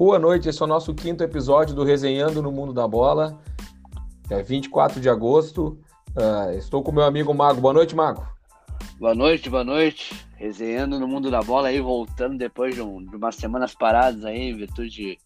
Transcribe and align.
Boa 0.00 0.18
noite, 0.18 0.48
esse 0.48 0.62
é 0.62 0.64
o 0.64 0.66
nosso 0.66 0.94
quinto 0.94 1.22
episódio 1.22 1.74
do 1.74 1.84
Resenhando 1.84 2.40
no 2.40 2.50
Mundo 2.50 2.72
da 2.72 2.88
Bola. 2.88 3.38
É 4.30 4.42
24 4.42 4.98
de 4.98 5.10
agosto. 5.10 5.78
Uh, 6.16 6.56
estou 6.56 6.82
com 6.82 6.90
meu 6.90 7.04
amigo 7.04 7.34
Mago. 7.34 7.60
Boa 7.60 7.74
noite, 7.74 7.94
Mago. 7.94 8.26
Boa 8.98 9.14
noite, 9.14 9.50
boa 9.50 9.62
noite. 9.62 10.26
Resenhando 10.36 10.98
no 10.98 11.06
Mundo 11.06 11.30
da 11.30 11.42
Bola 11.42 11.68
aí, 11.68 11.82
voltando 11.82 12.38
depois 12.38 12.74
de, 12.74 12.80
um, 12.80 13.04
de 13.04 13.14
umas 13.14 13.36
semanas 13.36 13.74
paradas 13.74 14.24
aí, 14.24 14.40
em 14.40 14.56
virtude 14.56 14.88
de, 14.88 15.18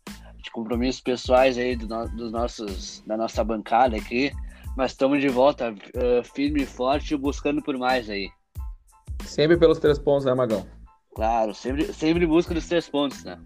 de 0.42 0.50
compromissos 0.50 1.00
pessoais 1.00 1.56
aí 1.56 1.76
do, 1.76 1.86
dos 2.08 2.32
nossos, 2.32 3.00
da 3.06 3.16
nossa 3.16 3.44
bancada 3.44 3.96
aqui. 3.96 4.32
Mas 4.76 4.90
estamos 4.90 5.20
de 5.20 5.28
volta, 5.28 5.70
uh, 5.70 6.24
firme 6.34 6.64
e 6.64 6.66
forte, 6.66 7.16
buscando 7.16 7.62
por 7.62 7.78
mais 7.78 8.10
aí. 8.10 8.28
Sempre 9.24 9.56
pelos 9.56 9.78
três 9.78 10.00
pontos, 10.00 10.24
né, 10.24 10.34
Magão? 10.34 10.66
Claro, 11.14 11.54
sempre, 11.54 11.92
sempre 11.92 12.24
em 12.24 12.28
busca 12.28 12.52
dos 12.52 12.66
três 12.66 12.88
pontos, 12.88 13.22
né? 13.22 13.38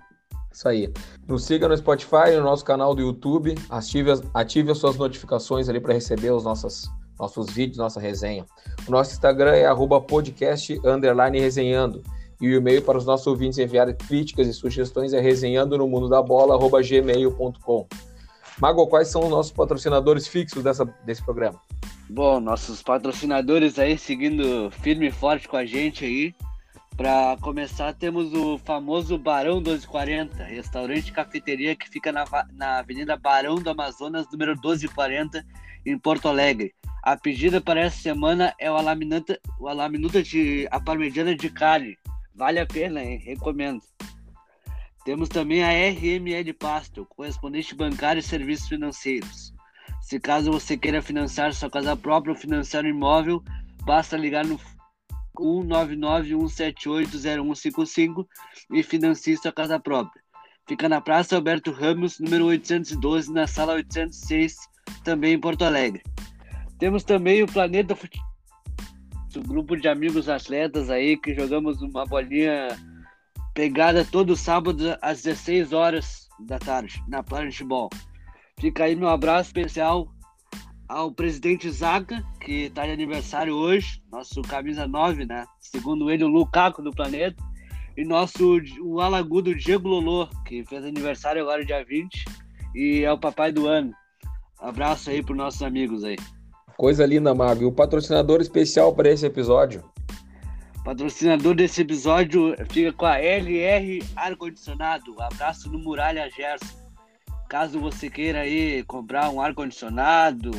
Isso 0.53 0.69
aí. 0.69 0.93
Nos 1.27 1.45
siga 1.45 1.69
no 1.69 1.77
Spotify, 1.77 2.35
no 2.37 2.43
nosso 2.43 2.65
canal 2.65 2.95
do 2.95 3.03
YouTube. 3.03 3.55
Ative 3.69 4.11
as, 4.11 4.23
ative 4.35 4.71
as 4.71 4.79
suas 4.79 4.97
notificações 4.97 5.69
ali 5.69 5.81
para 5.81 5.95
receber 5.95 6.31
os 6.31 6.45
nossos, 6.45 6.91
nossos 7.19 7.51
vídeos, 7.51 7.79
nossa 7.79 8.01
resenha. 8.01 8.45
O 8.87 8.91
nosso 8.91 9.13
Instagram 9.13 9.55
é 9.55 9.67
podcast 10.01 10.81
resenhando. 11.41 12.03
E 12.41 12.49
o 12.49 12.57
e-mail 12.57 12.83
para 12.83 12.97
os 12.97 13.05
nossos 13.05 13.27
ouvintes 13.27 13.59
enviarem 13.59 13.95
críticas 13.95 14.47
e 14.47 14.55
sugestões 14.55 15.13
é 15.13 15.21
resenhando 15.21 15.77
no 15.77 15.89
mundo 15.89 16.09
da 16.09 16.23
bola, 16.23 16.57
gmail.com. 16.83 17.87
Mago, 18.61 18.87
quais 18.87 19.09
são 19.09 19.23
os 19.23 19.31
nossos 19.31 19.53
patrocinadores 19.53 20.27
fixos 20.27 20.63
dessa, 20.63 20.85
desse 21.05 21.23
programa? 21.25 21.61
Bom, 22.09 22.41
nossos 22.41 22.83
patrocinadores 22.83 23.79
aí 23.79 23.99
seguindo 23.99 24.71
firme 24.71 25.09
e 25.09 25.13
forte 25.13 25.47
com 25.47 25.57
a 25.57 25.65
gente 25.65 26.05
aí. 26.05 26.35
Para 26.99 27.37
começar, 27.41 27.93
temos 27.95 28.35
o 28.35 28.59
famoso 28.59 29.17
Barão 29.17 29.59
1240, 29.61 30.43
restaurante 30.43 31.07
e 31.07 31.13
cafeteria 31.13 31.77
que 31.77 31.89
fica 31.89 32.11
na, 32.11 32.25
na 32.53 32.79
Avenida 32.81 33.17
Barão 33.17 33.55
do 33.55 33.71
Amazonas, 33.71 34.27
número 34.33 34.51
1240, 34.55 35.47
em 35.87 35.97
Porto 35.97 36.27
Alegre. 36.27 36.75
A 37.01 37.17
pedida 37.17 37.61
para 37.61 37.83
essa 37.83 37.99
semana 37.99 38.53
é 38.59 38.69
o 38.69 38.75
alaminuta, 38.75 39.39
o 39.61 39.69
alaminuta 39.69 40.21
de 40.25 40.67
a 40.73 40.81
parmegiana 40.81 41.37
de 41.37 41.49
carne. 41.49 41.97
Vale 42.35 42.59
a 42.59 42.67
pena, 42.67 43.01
hein? 43.01 43.19
Recomendo. 43.19 43.81
Temos 45.05 45.29
também 45.29 45.63
a 45.63 45.71
RML 45.71 46.53
Pasto, 46.55 47.07
correspondente 47.07 47.77
bancário 47.77 48.19
e 48.19 48.25
serviços 48.25 48.67
financeiros. 48.67 49.55
Se 50.01 50.19
caso 50.19 50.51
você 50.51 50.77
queira 50.77 51.01
financiar 51.01 51.55
sua 51.55 51.71
casa 51.71 51.97
própria 51.97 52.33
ou 52.33 52.37
financiar 52.37 52.85
um 52.85 52.89
imóvel, 52.89 53.41
basta 53.85 54.17
ligar 54.17 54.45
no 54.45 54.59
199-178-0155 55.43 58.27
e 58.73 58.83
financie 58.83 59.37
sua 59.37 59.53
casa 59.53 59.79
própria. 59.79 60.23
Fica 60.67 60.89
na 60.89 61.01
Praça 61.01 61.37
Alberto 61.37 61.71
Ramos, 61.71 62.19
número 62.21 62.47
812, 62.47 63.33
na 63.33 63.47
sala 63.47 63.75
806, 63.75 64.57
também 65.03 65.35
em 65.35 65.41
Porto 65.41 65.63
Alegre. 65.63 66.03
Temos 66.79 67.05
também 67.05 67.43
o 67.43 67.47
Planeta 67.47 67.97
Futebol, 67.97 68.29
um 69.37 69.43
grupo 69.43 69.77
de 69.77 69.89
amigos 69.89 70.29
atletas 70.29 70.91
aí 70.91 71.17
que 71.17 71.35
jogamos 71.35 71.81
uma 71.81 72.05
bolinha 72.05 72.69
pegada 73.55 74.05
todo 74.05 74.37
sábado 74.37 74.95
às 75.01 75.23
16 75.23 75.73
horas 75.73 76.29
da 76.41 76.59
tarde 76.59 77.03
na 77.09 77.23
Planet 77.23 77.63
Ball. 77.63 77.89
Fica 78.61 78.85
aí 78.85 78.95
meu 78.95 79.09
abraço 79.09 79.49
especial 79.49 80.07
ao 80.89 81.13
presidente 81.13 81.71
Zaga, 81.71 82.25
que 82.41 82.65
está 82.65 82.87
de 82.87 82.93
aniversário 82.93 83.55
hoje, 83.55 84.03
nosso 84.11 84.41
camisa 84.43 84.87
9, 84.87 85.27
né? 85.27 85.45
Segundo 85.61 86.11
ele, 86.11 86.25
o 86.25 86.29
Lukaku 86.29 86.83
do 86.83 86.91
planeta. 86.91 87.43
E 87.97 88.05
nosso 88.05 88.61
o 88.81 89.01
alagudo 89.01 89.55
Diego 89.55 89.89
Lolo, 89.89 90.29
que 90.47 90.65
fez 90.65 90.85
aniversário 90.85 91.43
agora 91.43 91.65
dia 91.65 91.85
20 91.85 92.25
e 92.75 93.03
é 93.03 93.13
o 93.13 93.19
papai 93.19 93.51
do 93.53 93.67
ano. 93.67 93.93
Abraço 94.61 95.11
aí 95.11 95.23
para 95.23 95.35
nossos 95.35 95.63
amigos 95.63 96.05
aí. 96.05 96.17
Coisa 96.77 97.05
linda, 97.05 97.35
Mago. 97.35 97.63
E 97.63 97.67
o 97.67 97.73
patrocinador 97.73 98.41
especial 98.41 98.95
para 98.95 99.11
esse 99.11 99.27
episódio? 99.27 99.83
Patrocinador 100.85 101.57
desse 101.57 101.83
episódio 101.83 102.55
fica 102.71 102.93
com 102.93 103.05
a 103.05 103.19
LR 103.21 104.03
Ar 104.17 104.37
Condicionado. 104.37 105.15
Abraço 105.21 105.71
no 105.71 105.79
Muralha 105.79 106.31
Gerson. 106.31 106.88
Caso 107.49 107.81
você 107.81 108.11
queira 108.11 108.41
aí 108.41 108.83
comprar 108.85 109.31
um 109.31 109.41
ar-condicionado, 109.41 110.51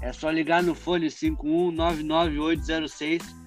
é 0.00 0.10
só 0.12 0.30
ligar 0.30 0.62
no 0.62 0.74
fone 0.74 1.08
5199806 1.08 3.44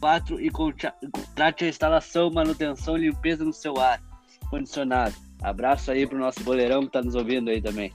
4 0.00 0.40
e 0.40 0.50
contrate 0.50 1.64
a 1.64 1.68
instalação, 1.68 2.30
manutenção 2.30 2.96
e 2.96 3.02
limpeza 3.02 3.44
no 3.44 3.52
seu 3.52 3.78
ar 3.78 4.00
condicionado. 4.48 5.14
Abraço 5.42 5.90
aí 5.90 6.06
pro 6.06 6.18
nosso 6.18 6.42
goleirão 6.42 6.82
que 6.82 6.92
tá 6.92 7.02
nos 7.02 7.14
ouvindo 7.14 7.50
aí 7.50 7.60
também. 7.60 7.92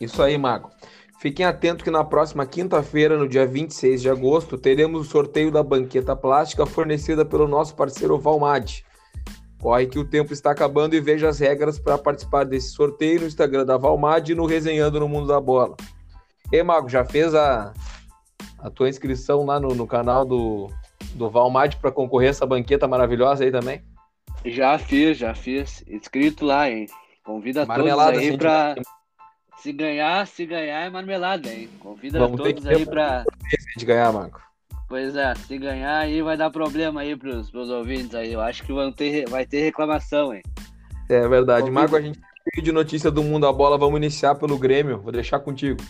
Isso 0.00 0.22
aí, 0.22 0.36
Mago. 0.36 0.70
Fiquem 1.18 1.46
atentos 1.46 1.84
que 1.84 1.90
na 1.90 2.04
próxima 2.04 2.44
quinta-feira, 2.44 3.16
no 3.16 3.28
dia 3.28 3.46
26 3.46 4.02
de 4.02 4.10
agosto, 4.10 4.58
teremos 4.58 5.06
o 5.06 5.10
sorteio 5.10 5.50
da 5.50 5.62
banqueta 5.62 6.14
plástica 6.14 6.66
fornecida 6.66 7.24
pelo 7.24 7.48
nosso 7.48 7.74
parceiro 7.74 8.18
Valmad. 8.18 8.82
Corre 9.64 9.86
que 9.86 9.98
o 9.98 10.04
tempo 10.04 10.30
está 10.30 10.50
acabando 10.50 10.94
e 10.94 11.00
veja 11.00 11.26
as 11.26 11.38
regras 11.38 11.78
para 11.78 11.96
participar 11.96 12.44
desse 12.44 12.72
sorteio 12.72 13.22
no 13.22 13.26
Instagram 13.26 13.64
da 13.64 13.78
Valmad 13.78 14.28
e 14.28 14.34
no 14.34 14.44
Resenhando 14.44 15.00
no 15.00 15.08
Mundo 15.08 15.26
da 15.26 15.40
Bola. 15.40 15.74
E 16.52 16.62
Mago, 16.62 16.86
já 16.86 17.02
fez 17.02 17.34
a, 17.34 17.72
a 18.58 18.68
tua 18.68 18.90
inscrição 18.90 19.42
lá 19.46 19.58
no, 19.58 19.74
no 19.74 19.86
canal 19.86 20.26
do, 20.26 20.70
do 21.14 21.30
Valmad 21.30 21.76
para 21.76 21.90
concorrer 21.90 22.28
a 22.28 22.30
essa 22.32 22.44
banqueta 22.44 22.86
maravilhosa 22.86 23.42
aí 23.42 23.50
também? 23.50 23.82
Já 24.44 24.78
fiz, 24.78 25.16
já 25.16 25.34
fiz. 25.34 25.82
Inscrito 25.88 26.44
lá, 26.44 26.68
hein? 26.68 26.84
Convida 27.24 27.64
marmelada, 27.64 28.12
todos 28.12 28.22
aí 28.22 28.28
assim, 28.28 28.36
para 28.36 28.74
se 29.56 29.72
ganhar, 29.72 30.26
se 30.26 30.44
ganhar 30.44 30.80
é 30.82 30.90
marmelada, 30.90 31.48
hein? 31.50 31.70
Convida 31.80 32.18
Vamos 32.18 32.36
todos 32.38 32.66
aí 32.66 32.84
para 32.84 33.24
de 33.78 33.86
ganhar, 33.86 34.12
Marco. 34.12 34.42
Pois 34.88 35.16
é, 35.16 35.34
se 35.34 35.58
ganhar 35.58 35.98
aí 35.98 36.20
vai 36.22 36.36
dar 36.36 36.50
problema 36.50 37.00
aí 37.00 37.16
pros, 37.16 37.50
pros 37.50 37.70
ouvintes 37.70 38.14
aí. 38.14 38.32
Eu 38.32 38.40
acho 38.40 38.62
que 38.62 38.72
vão 38.72 38.92
ter, 38.92 39.28
vai 39.28 39.46
ter 39.46 39.62
reclamação, 39.62 40.34
hein? 40.34 40.42
É 41.08 41.26
verdade. 41.26 41.70
Marco, 41.70 41.96
a 41.96 42.00
gente 42.00 42.20
tem 42.52 42.62
de 42.62 42.72
notícia 42.72 43.10
do 43.10 43.22
mundo 43.22 43.42
da 43.42 43.52
bola. 43.52 43.78
Vamos 43.78 43.96
iniciar 43.96 44.34
pelo 44.34 44.58
Grêmio. 44.58 45.00
Vou 45.00 45.12
deixar 45.12 45.40
contigo. 45.40 45.80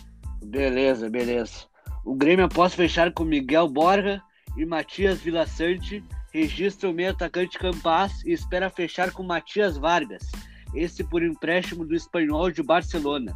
Beleza, 0.43 1.09
beleza. 1.09 1.65
O 2.05 2.15
Grêmio, 2.15 2.45
após 2.45 2.73
fechar 2.73 3.11
com 3.11 3.23
Miguel 3.23 3.67
Borja 3.67 4.21
e 4.55 4.65
Matias 4.65 5.19
Vilaçante, 5.19 6.03
registra 6.31 6.89
o 6.89 6.93
meio 6.93 7.11
atacante 7.11 7.57
Campas 7.57 8.23
e 8.25 8.31
espera 8.31 8.69
fechar 8.69 9.11
com 9.11 9.23
Matias 9.23 9.77
Vargas, 9.77 10.29
esse 10.73 11.03
por 11.03 11.23
empréstimo 11.23 11.85
do 11.85 11.95
espanhol 11.95 12.51
de 12.51 12.61
Barcelona. 12.61 13.33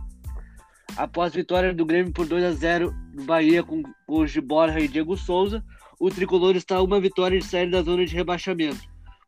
Após 0.99 1.33
vitória 1.33 1.73
do 1.73 1.85
Grêmio 1.85 2.11
por 2.11 2.25
2 2.25 2.43
a 2.43 2.51
0 2.51 2.93
no 3.13 3.23
Bahia 3.23 3.63
com 3.63 3.81
de 4.25 4.41
Borja 4.41 4.81
e 4.81 4.87
Diego 4.89 5.15
Souza, 5.15 5.63
o 5.97 6.09
tricolor 6.09 6.57
está 6.57 6.75
a 6.75 6.83
uma 6.83 6.99
vitória 6.99 7.39
de 7.39 7.45
sair 7.45 7.71
da 7.71 7.81
zona 7.81 8.05
de 8.05 8.13
rebaixamento. 8.13 8.81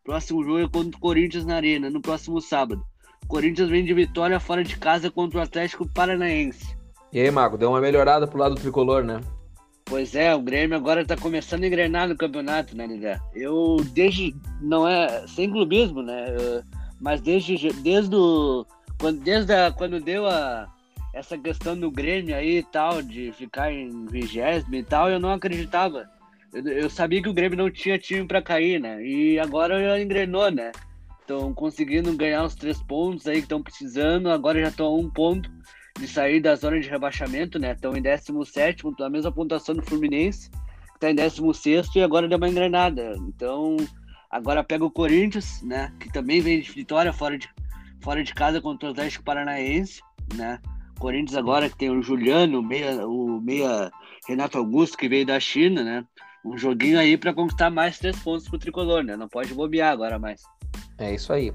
Próximo 0.04 0.44
jogo 0.44 0.60
é 0.60 0.68
contra 0.68 0.98
o 0.98 1.00
Corinthians 1.00 1.46
na 1.46 1.56
Arena, 1.56 1.90
no 1.90 2.02
próximo 2.02 2.42
sábado. 2.42 2.84
O 3.24 3.28
Corinthians 3.28 3.70
vem 3.70 3.86
de 3.86 3.94
vitória 3.94 4.38
fora 4.38 4.66
de 4.66 4.78
casa 4.78 5.10
contra 5.10 5.40
o 5.40 5.42
Atlético 5.42 5.88
Paranaense. 5.88 6.76
E 7.14 7.22
aí, 7.22 7.32
Mago, 7.32 7.58
deu 7.58 7.70
uma 7.70 7.80
melhorada 7.80 8.28
pro 8.28 8.38
lado 8.38 8.56
do 8.56 8.62
tricolor, 8.62 9.02
né? 9.02 9.22
Pois 9.86 10.14
é, 10.14 10.36
o 10.36 10.42
Grêmio 10.42 10.76
agora 10.76 11.06
tá 11.06 11.16
começando 11.16 11.64
a 11.64 11.68
engrenar 11.68 12.06
no 12.06 12.18
campeonato, 12.18 12.76
né, 12.76 12.86
Nidé? 12.86 13.18
Eu, 13.34 13.78
desde. 13.94 14.36
Não 14.60 14.86
é. 14.86 15.26
Sem 15.26 15.50
clubismo, 15.50 16.02
né? 16.04 16.36
mas 17.00 17.22
desde. 17.22 17.72
Desde 17.82 18.14
o. 18.14 18.66
Quando, 19.00 19.22
desde 19.22 19.54
a, 19.54 19.72
quando 19.72 20.02
deu 20.02 20.28
a 20.28 20.68
essa 21.14 21.38
questão 21.38 21.78
do 21.78 21.92
Grêmio 21.92 22.36
aí 22.36 22.60
e 22.60 22.64
tal, 22.64 23.02
de 23.02 23.32
ficar 23.34 23.72
em 23.72 24.06
vigésimo 24.06 24.76
e 24.76 24.84
tal, 24.84 25.10
eu 25.10 25.20
não 25.20 25.32
acreditava. 25.32 26.10
Eu, 26.54 26.66
eu 26.68 26.90
sabia 26.90 27.22
que 27.22 27.30
o 27.30 27.34
Grêmio 27.34 27.58
não 27.58 27.70
tinha 27.70 27.98
time 27.98 28.26
para 28.26 28.42
cair, 28.42 28.80
né? 28.80 29.04
E 29.04 29.40
agora 29.40 30.02
engrenou, 30.02 30.50
né? 30.50 30.72
Estão 31.20 31.54
conseguindo 31.54 32.16
ganhar 32.16 32.44
os 32.44 32.56
três 32.56 32.82
pontos 32.82 33.28
aí 33.28 33.38
que 33.38 33.44
estão 33.44 33.62
precisando, 33.62 34.30
agora 34.30 34.60
já 34.62 34.70
estão 34.70 34.88
a 34.88 34.96
um 34.96 35.10
ponto 35.10 35.50
de 36.00 36.08
sair 36.08 36.40
da 36.40 36.56
zona 36.56 36.80
de 36.80 36.90
rebaixamento, 36.90 37.60
né? 37.60 37.74
Estão 37.74 37.96
em 37.96 38.02
17, 38.02 38.84
a 39.00 39.10
mesma 39.10 39.32
pontuação 39.32 39.76
do 39.76 39.84
Fluminense, 39.84 40.50
que 40.50 40.96
está 40.96 41.12
em 41.12 41.16
16 41.16 41.96
e 41.96 42.02
agora 42.02 42.28
deu 42.28 42.38
uma 42.38 42.50
engrenada. 42.50 43.16
Então, 43.28 43.78
agora 44.30 44.64
pega 44.64 44.86
o 44.86 44.92
Corinthians, 44.92 45.62
né? 45.62 45.94
Que 46.00 46.12
também 46.12 46.42
vem 46.42 46.62
de 46.62 46.72
vitória 46.72 47.12
fora 47.14 47.38
de, 47.38 47.50
fora 48.02 48.24
de 48.24 48.34
casa 48.34 48.62
contra 48.62 48.90
o 48.90 48.92
Atlético 48.92 49.24
Paranaense, 49.24 50.02
né? 50.36 50.60
Corinthians 51.02 51.36
agora 51.36 51.68
que 51.68 51.76
tem 51.76 51.90
o 51.90 52.02
Juliano, 52.02 52.60
o 52.60 52.64
meia, 52.64 53.08
o 53.08 53.42
meia 53.42 53.92
Renato 54.28 54.60
Augusto, 54.60 54.96
que 54.96 55.10
veio 55.10 55.26
da 55.26 55.40
China, 55.40 55.84
né? 55.84 56.06
Um 56.46 56.56
joguinho 56.56 57.00
aí 57.00 57.18
para 57.18 57.34
conquistar 57.34 57.72
mais 57.72 57.98
três 57.98 58.18
pontos 58.20 58.48
pro 58.48 58.60
tricolor, 58.60 59.04
né? 59.04 59.18
Não 59.18 59.28
pode 59.28 59.54
bobear 59.54 59.92
agora 59.92 60.20
mais. 60.20 60.44
É 61.00 61.14
isso 61.14 61.34
aí. 61.34 61.52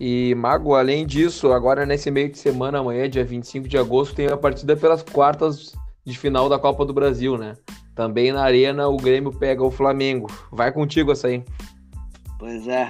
E, 0.00 0.34
Mago, 0.34 0.74
além 0.74 1.06
disso, 1.06 1.52
agora 1.52 1.86
nesse 1.86 2.10
meio 2.10 2.28
de 2.28 2.38
semana, 2.38 2.80
amanhã, 2.80 3.08
dia 3.08 3.24
25 3.24 3.68
de 3.68 3.78
agosto, 3.78 4.16
tem 4.16 4.26
a 4.26 4.36
partida 4.36 4.76
pelas 4.76 5.02
quartas 5.02 5.72
de 6.04 6.18
final 6.18 6.48
da 6.48 6.58
Copa 6.58 6.84
do 6.84 6.92
Brasil, 6.92 7.38
né? 7.38 7.54
Também 7.94 8.32
na 8.32 8.42
Arena, 8.42 8.88
o 8.88 8.96
Grêmio 8.96 9.30
pega 9.30 9.62
o 9.62 9.70
Flamengo. 9.70 10.26
Vai 10.50 10.72
contigo 10.72 11.12
essa 11.12 11.28
aí. 11.28 11.44
Pois 12.38 12.66
é. 12.66 12.88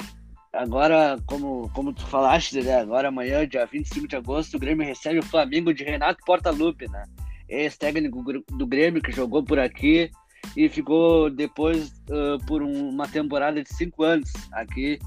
Agora, 0.53 1.19
como, 1.27 1.71
como 1.71 1.93
tu 1.93 2.07
falaste, 2.07 2.61
né? 2.61 2.81
Agora 2.81 3.09
amanhã, 3.09 3.47
dia 3.47 3.65
25 3.65 4.07
de 4.07 4.17
agosto, 4.17 4.57
o 4.57 4.61
Grêmio 4.61 4.87
recebe 4.87 5.19
o 5.19 5.25
Flamengo 5.25 5.73
de 5.73 5.85
Renato 5.85 6.23
Portaluppi, 6.25 6.89
né? 6.89 7.05
Ex-técnico 7.49 8.23
do 8.51 8.67
Grêmio 8.67 9.03
que 9.03 9.13
jogou 9.13 9.43
por 9.43 9.59
aqui 9.59 10.11
e 10.57 10.69
ficou 10.69 11.31
depois 11.31 11.89
uh, 12.09 12.45
por 12.47 12.63
um, 12.63 12.91
uma 12.91 13.09
temporada 13.09 13.63
de 13.63 13.69
cinco 13.75 14.03
anos 14.03 14.31
aqui, 14.53 14.99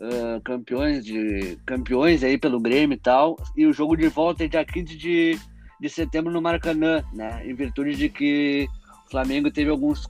uh, 0.00 0.40
campeões 0.42 1.04
de 1.04 1.58
campeões 1.64 2.22
aí 2.22 2.38
pelo 2.38 2.60
Grêmio 2.60 2.96
e 2.96 3.00
tal. 3.00 3.36
E 3.56 3.66
o 3.66 3.72
jogo 3.72 3.96
de 3.96 4.08
volta 4.08 4.44
é 4.44 4.48
dia 4.48 4.64
15 4.64 4.96
de, 4.96 5.38
de 5.80 5.88
setembro 5.88 6.32
no 6.32 6.42
Maracanã, 6.42 7.04
né? 7.12 7.42
Em 7.46 7.54
virtude 7.54 7.94
de 7.94 8.08
que 8.08 8.68
o 9.06 9.10
Flamengo 9.10 9.50
teve 9.50 9.70
alguns, 9.70 10.06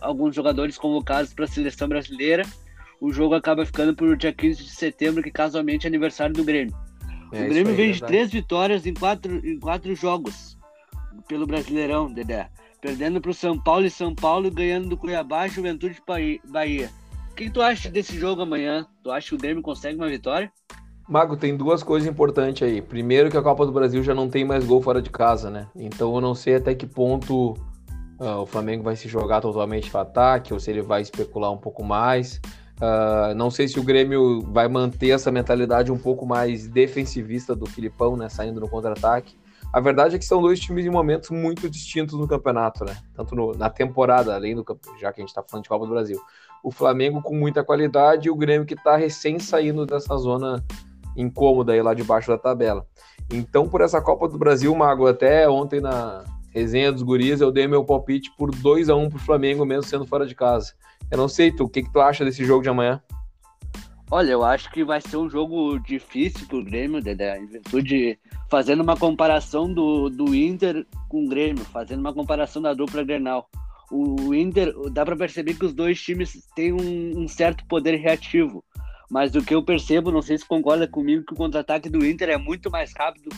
alguns 0.00 0.34
jogadores 0.34 0.76
convocados 0.76 1.32
para 1.32 1.44
a 1.44 1.48
seleção 1.48 1.88
brasileira. 1.88 2.44
O 3.00 3.12
jogo 3.12 3.34
acaba 3.34 3.66
ficando 3.66 3.94
para 3.94 4.06
o 4.06 4.16
dia 4.16 4.32
15 4.32 4.64
de 4.64 4.70
setembro, 4.70 5.22
que 5.22 5.30
casualmente 5.30 5.86
é 5.86 5.88
aniversário 5.88 6.34
do 6.34 6.44
Grêmio. 6.44 6.74
É, 7.32 7.44
o 7.44 7.48
Grêmio 7.48 7.74
vem 7.74 7.92
de 7.92 8.00
três 8.00 8.30
vitórias 8.30 8.86
em 8.86 8.94
quatro, 8.94 9.44
em 9.46 9.58
quatro 9.58 9.94
jogos 9.94 10.56
pelo 11.28 11.46
Brasileirão, 11.46 12.12
Dedé. 12.12 12.48
Perdendo 12.80 13.20
para 13.20 13.30
o 13.30 13.34
São 13.34 13.58
Paulo 13.58 13.86
e 13.86 13.90
São 13.90 14.14
Paulo, 14.14 14.50
ganhando 14.50 14.88
do 14.88 14.96
Cuiabá 14.96 15.46
e 15.46 15.50
Juventude 15.50 16.00
Bahia. 16.44 16.90
O 17.30 17.34
que, 17.34 17.44
que 17.44 17.50
tu 17.50 17.60
acha 17.60 17.90
desse 17.90 18.18
jogo 18.18 18.42
amanhã? 18.42 18.86
Tu 19.02 19.10
acha 19.10 19.28
que 19.28 19.34
o 19.34 19.38
Grêmio 19.38 19.62
consegue 19.62 19.96
uma 19.96 20.08
vitória? 20.08 20.50
Mago, 21.08 21.36
tem 21.36 21.56
duas 21.56 21.82
coisas 21.82 22.08
importantes 22.08 22.62
aí. 22.62 22.82
Primeiro 22.82 23.30
que 23.30 23.36
a 23.36 23.42
Copa 23.42 23.64
do 23.64 23.72
Brasil 23.72 24.02
já 24.02 24.14
não 24.14 24.28
tem 24.28 24.44
mais 24.44 24.64
gol 24.64 24.82
fora 24.82 25.00
de 25.00 25.10
casa, 25.10 25.50
né? 25.50 25.68
Então 25.76 26.14
eu 26.14 26.20
não 26.20 26.34
sei 26.34 26.56
até 26.56 26.74
que 26.74 26.86
ponto 26.86 27.52
uh, 28.20 28.40
o 28.42 28.46
Flamengo 28.46 28.82
vai 28.82 28.96
se 28.96 29.08
jogar 29.08 29.40
totalmente 29.40 29.90
para 29.90 30.00
ataque 30.00 30.52
ou 30.52 30.58
se 30.58 30.70
ele 30.70 30.82
vai 30.82 31.02
especular 31.02 31.52
um 31.52 31.58
pouco 31.58 31.84
mais. 31.84 32.40
Uh, 32.76 33.34
não 33.34 33.50
sei 33.50 33.66
se 33.68 33.80
o 33.80 33.82
Grêmio 33.82 34.42
vai 34.52 34.68
manter 34.68 35.10
essa 35.10 35.30
mentalidade 35.30 35.90
um 35.90 35.98
pouco 35.98 36.26
mais 36.26 36.66
defensivista 36.66 37.54
do 37.54 37.66
Filipão, 37.66 38.16
né? 38.16 38.28
Saindo 38.28 38.60
no 38.60 38.68
contra-ataque. 38.68 39.36
A 39.72 39.80
verdade 39.80 40.16
é 40.16 40.18
que 40.18 40.24
são 40.24 40.40
dois 40.40 40.60
times 40.60 40.84
em 40.84 40.90
momentos 40.90 41.30
muito 41.30 41.68
distintos 41.68 42.18
no 42.18 42.28
campeonato, 42.28 42.84
né? 42.84 42.96
Tanto 43.14 43.34
no, 43.34 43.52
na 43.52 43.70
temporada, 43.70 44.34
além 44.34 44.54
do 44.54 44.64
já 45.00 45.12
que 45.12 45.20
a 45.20 45.22
gente 45.22 45.30
está 45.30 45.42
falando 45.42 45.64
de 45.64 45.68
Copa 45.68 45.86
do 45.86 45.92
Brasil. 45.92 46.20
O 46.62 46.70
Flamengo 46.70 47.22
com 47.22 47.34
muita 47.34 47.64
qualidade 47.64 48.28
e 48.28 48.30
o 48.30 48.36
Grêmio 48.36 48.66
que 48.66 48.74
está 48.74 48.96
recém 48.96 49.38
saindo 49.38 49.86
dessa 49.86 50.16
zona 50.16 50.62
incômoda 51.16 51.72
aí 51.72 51.80
lá 51.80 51.94
debaixo 51.94 52.28
da 52.28 52.38
tabela. 52.38 52.86
Então, 53.32 53.68
por 53.68 53.80
essa 53.80 54.00
Copa 54.00 54.28
do 54.28 54.38
Brasil, 54.38 54.74
Mago, 54.74 55.06
até 55.06 55.48
ontem 55.48 55.80
na 55.80 56.24
resenha 56.56 56.90
dos 56.90 57.02
guris, 57.02 57.42
eu 57.42 57.52
dei 57.52 57.66
meu 57.66 57.84
palpite 57.84 58.30
por 58.34 58.50
2 58.50 58.88
a 58.88 58.96
1 58.96 59.10
pro 59.10 59.18
Flamengo, 59.18 59.66
mesmo 59.66 59.82
sendo 59.82 60.06
fora 60.06 60.26
de 60.26 60.34
casa. 60.34 60.72
Eu 61.10 61.18
não 61.18 61.28
sei, 61.28 61.52
tu, 61.52 61.64
o 61.64 61.68
que, 61.68 61.82
que 61.82 61.92
tu 61.92 62.00
acha 62.00 62.24
desse 62.24 62.46
jogo 62.46 62.62
de 62.62 62.70
amanhã? 62.70 63.02
Olha, 64.10 64.30
eu 64.30 64.42
acho 64.42 64.70
que 64.70 64.82
vai 64.82 65.00
ser 65.02 65.18
um 65.18 65.28
jogo 65.28 65.78
difícil 65.80 66.46
pro 66.46 66.64
Grêmio, 66.64 67.02
Dedé, 67.02 67.38
em 67.38 67.46
virtude 67.46 68.18
fazendo 68.48 68.82
uma 68.82 68.96
comparação 68.96 69.70
do, 69.70 70.08
do 70.08 70.34
Inter 70.34 70.86
com 71.10 71.26
o 71.26 71.28
Grêmio, 71.28 71.62
fazendo 71.64 72.00
uma 72.00 72.14
comparação 72.14 72.62
da 72.62 72.72
dupla 72.72 73.04
Grenal. 73.04 73.50
O, 73.90 74.32
Inter, 74.32 74.72
dá 74.90 75.04
para 75.04 75.16
perceber 75.16 75.54
que 75.54 75.64
os 75.66 75.74
dois 75.74 76.00
times 76.00 76.48
têm 76.54 76.72
um, 76.72 77.20
um, 77.20 77.28
certo 77.28 77.66
poder 77.66 77.96
reativo, 77.96 78.64
mas 79.10 79.34
o 79.34 79.42
que 79.42 79.54
eu 79.54 79.62
percebo, 79.62 80.10
não 80.10 80.22
sei 80.22 80.38
se 80.38 80.46
concorda 80.46 80.88
comigo, 80.88 81.24
que 81.26 81.34
o 81.34 81.36
contra-ataque 81.36 81.90
do 81.90 82.04
Inter 82.04 82.30
é 82.30 82.38
muito 82.38 82.70
mais 82.70 82.92
rápido 82.96 83.28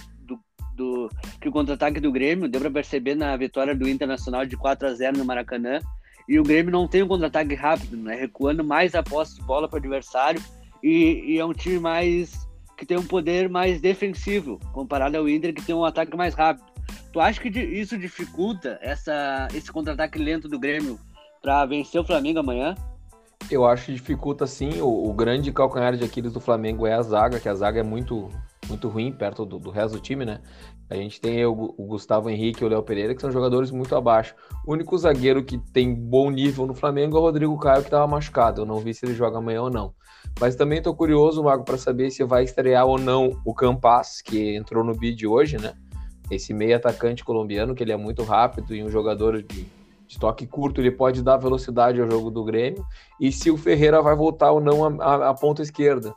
do, 0.79 1.11
que 1.41 1.49
o 1.49 1.53
contra-ataque 1.53 2.01
do 2.01 2.11
Grêmio. 2.11 2.49
Deu 2.49 2.61
para 2.61 2.71
perceber 2.71 3.15
na 3.15 3.37
vitória 3.37 3.75
do 3.75 3.87
Internacional 3.89 4.47
de 4.47 4.57
4 4.57 4.89
a 4.89 4.95
0 4.95 5.19
no 5.19 5.25
Maracanã. 5.25 5.81
E 6.27 6.39
o 6.39 6.43
Grêmio 6.43 6.73
não 6.73 6.87
tem 6.87 7.03
um 7.03 7.09
contra-ataque 7.09 7.55
rápido, 7.55 7.97
né? 7.97 8.15
Recuando 8.15 8.65
mais 8.65 8.95
a 8.95 9.03
posse 9.03 9.35
de 9.35 9.43
bola 9.43 9.69
para 9.69 9.77
o 9.77 9.81
adversário 9.81 10.41
e, 10.83 11.25
e, 11.27 11.39
é 11.39 11.45
um 11.45 11.53
time 11.53 11.79
mais 11.79 12.47
que 12.77 12.87
tem 12.87 12.97
um 12.97 13.07
poder 13.07 13.49
mais 13.49 13.81
defensivo 13.81 14.61
comparado 14.73 15.17
ao 15.17 15.29
Inter 15.29 15.53
que 15.53 15.63
tem 15.63 15.75
um 15.75 15.85
ataque 15.85 16.17
mais 16.17 16.35
rápido. 16.35 16.67
Tu 17.13 17.21
acha 17.21 17.41
que 17.41 17.49
isso 17.49 17.99
dificulta 17.99 18.79
essa, 18.81 19.49
esse 19.55 19.73
contra-ataque 19.73 20.19
lento 20.19 20.49
do 20.49 20.59
Grêmio 20.59 20.99
para 21.43 21.65
vencer 21.67 22.01
o 22.01 22.05
Flamengo 22.05 22.39
amanhã? 22.39 22.75
Eu 23.51 23.67
acho 23.67 23.87
que 23.87 23.93
dificulta 23.93 24.47
sim. 24.47 24.81
O, 24.81 25.09
o, 25.09 25.13
grande 25.13 25.51
calcanhar 25.51 25.97
de 25.97 26.05
Aquiles 26.05 26.33
do 26.33 26.41
Flamengo 26.41 26.87
é 26.87 26.93
a 26.93 27.03
zaga, 27.03 27.41
que 27.41 27.49
a 27.49 27.55
zaga 27.55 27.81
é 27.81 27.83
muito, 27.83 28.29
muito 28.69 28.89
ruim 28.89 29.13
perto 29.13 29.45
do, 29.45 29.59
do 29.59 29.71
resto 29.71 29.95
do 29.95 30.01
time, 30.01 30.25
né? 30.25 30.41
A 30.91 30.95
gente 30.95 31.21
tem 31.21 31.45
o, 31.45 31.75
o 31.77 31.87
Gustavo 31.87 32.31
Henrique 32.31 32.63
e 32.63 32.67
o 32.67 32.69
Léo 32.69 32.83
Pereira, 32.83 33.15
que 33.15 33.21
são 33.21 33.31
jogadores 33.31 33.71
muito 33.71 33.95
abaixo. 33.95 34.35
O 34.67 34.73
único 34.73 34.97
zagueiro 34.97 35.45
que 35.45 35.59
tem 35.59 35.95
bom 35.95 36.31
nível 36.31 36.67
no 36.67 36.75
Flamengo 36.75 37.17
é 37.17 37.21
o 37.21 37.23
Rodrigo 37.23 37.59
Caio, 37.59 37.83
que 37.83 37.89
estava 37.89 38.07
machucado. 38.07 38.63
Eu 38.63 38.67
não 38.67 38.77
vi 38.77 38.95
se 38.95 39.05
ele 39.05 39.15
joga 39.15 39.39
amanhã 39.39 39.63
ou 39.63 39.71
não. 39.71 39.93
Mas 40.41 40.57
também 40.57 40.79
estou 40.79 40.95
curioso, 40.95 41.43
Mago, 41.43 41.65
para 41.65 41.77
saber 41.77 42.11
se 42.11 42.25
vai 42.25 42.45
estrear 42.45 42.87
ou 42.87 42.99
não 42.99 43.39
o 43.45 43.53
Campas, 43.53 44.23
que 44.23 44.57
entrou 44.57 44.83
no 44.83 44.95
bid 44.95 45.27
hoje, 45.27 45.59
né? 45.59 45.75
Esse 46.31 46.55
meio 46.55 46.77
atacante 46.77 47.25
colombiano, 47.25 47.75
que 47.75 47.83
ele 47.83 47.93
é 47.93 47.97
muito 47.97 48.23
rápido 48.23 48.75
e 48.75 48.83
um 48.83 48.89
jogador 48.89 49.43
de, 49.43 49.67
de 50.07 50.19
toque 50.19 50.47
curto, 50.47 50.81
ele 50.81 50.91
pode 50.91 51.23
dar 51.23 51.37
velocidade 51.37 52.01
ao 52.01 52.11
jogo 52.11 52.31
do 52.31 52.45
Grêmio. 52.45 52.85
E 53.21 53.31
se 53.31 53.51
o 53.51 53.57
Ferreira 53.57 54.01
vai 54.01 54.15
voltar 54.15 54.53
ou 54.53 54.61
não 54.61 55.01
à 55.03 55.35
ponta 55.35 55.61
esquerda. 55.61 56.15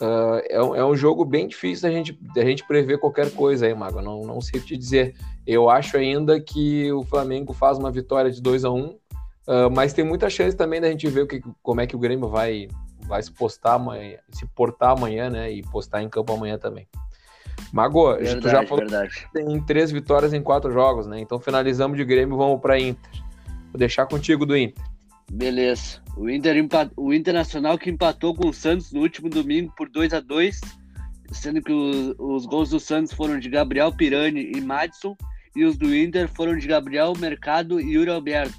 Uh, 0.00 0.40
é, 0.48 0.62
um, 0.62 0.76
é, 0.76 0.84
um 0.84 0.94
jogo 0.94 1.24
bem 1.24 1.48
difícil 1.48 1.88
da 1.88 1.94
gente, 1.94 2.12
da 2.34 2.44
gente 2.44 2.64
prever 2.66 2.98
qualquer 2.98 3.30
coisa 3.32 3.66
aí, 3.66 3.74
Mago. 3.74 4.00
Não, 4.00 4.22
não 4.22 4.40
sei 4.40 4.60
te 4.60 4.76
dizer. 4.76 5.14
Eu 5.46 5.68
acho 5.68 5.96
ainda 5.96 6.40
que 6.40 6.90
o 6.92 7.02
Flamengo 7.02 7.52
faz 7.52 7.78
uma 7.78 7.90
vitória 7.90 8.30
de 8.30 8.40
2 8.40 8.64
a 8.64 8.70
1 8.70 8.76
um, 8.76 8.86
uh, 8.86 9.70
mas 9.74 9.92
tem 9.92 10.04
muita 10.04 10.30
chance 10.30 10.56
também 10.56 10.80
da 10.80 10.88
gente 10.88 11.08
ver 11.08 11.22
o 11.22 11.26
que, 11.26 11.42
como 11.62 11.80
é 11.80 11.86
que 11.86 11.96
o 11.96 11.98
Grêmio 11.98 12.28
vai, 12.28 12.68
vai 13.08 13.20
se 13.22 13.32
postar 13.32 13.74
amanhã, 13.74 14.18
se 14.30 14.46
portar 14.46 14.90
amanhã, 14.90 15.28
né? 15.28 15.50
E 15.50 15.62
postar 15.62 16.02
em 16.02 16.08
campo 16.08 16.32
amanhã 16.32 16.56
também. 16.58 16.86
Mago, 17.72 18.14
verdade, 18.14 18.40
tu 18.40 18.48
já 18.48 18.64
falou 18.66 18.88
verdade. 18.88 19.26
que 19.26 19.32
tem 19.32 19.60
três 19.62 19.90
vitórias 19.90 20.32
em 20.32 20.40
quatro 20.40 20.70
jogos, 20.72 21.08
né? 21.08 21.18
Então 21.18 21.40
finalizamos 21.40 21.96
de 21.96 22.04
Grêmio 22.04 22.36
vamos 22.36 22.60
para 22.60 22.78
Inter. 22.78 23.10
Vou 23.72 23.78
deixar 23.78 24.06
contigo 24.06 24.46
do 24.46 24.56
Inter. 24.56 24.84
Beleza. 25.30 26.02
O, 26.16 26.28
Inter 26.28 26.56
empat... 26.56 26.90
o 26.96 27.12
Internacional 27.12 27.78
que 27.78 27.90
empatou 27.90 28.34
com 28.34 28.48
o 28.48 28.52
Santos 28.52 28.92
no 28.92 29.00
último 29.00 29.28
domingo 29.28 29.72
por 29.76 29.88
2 29.88 30.12
a 30.14 30.20
2 30.20 30.60
sendo 31.32 31.62
que 31.62 31.72
os, 31.72 32.14
os 32.18 32.46
gols 32.46 32.70
do 32.70 32.80
Santos 32.80 33.12
foram 33.12 33.38
de 33.38 33.48
Gabriel 33.48 33.92
Pirani 33.92 34.52
e 34.54 34.60
Madison, 34.60 35.16
e 35.54 35.64
os 35.64 35.76
do 35.76 35.94
Inter 35.94 36.28
foram 36.28 36.56
de 36.56 36.66
Gabriel 36.66 37.12
Mercado 37.18 37.80
e 37.80 37.94
Yuri 37.94 38.10
Alberto. 38.10 38.58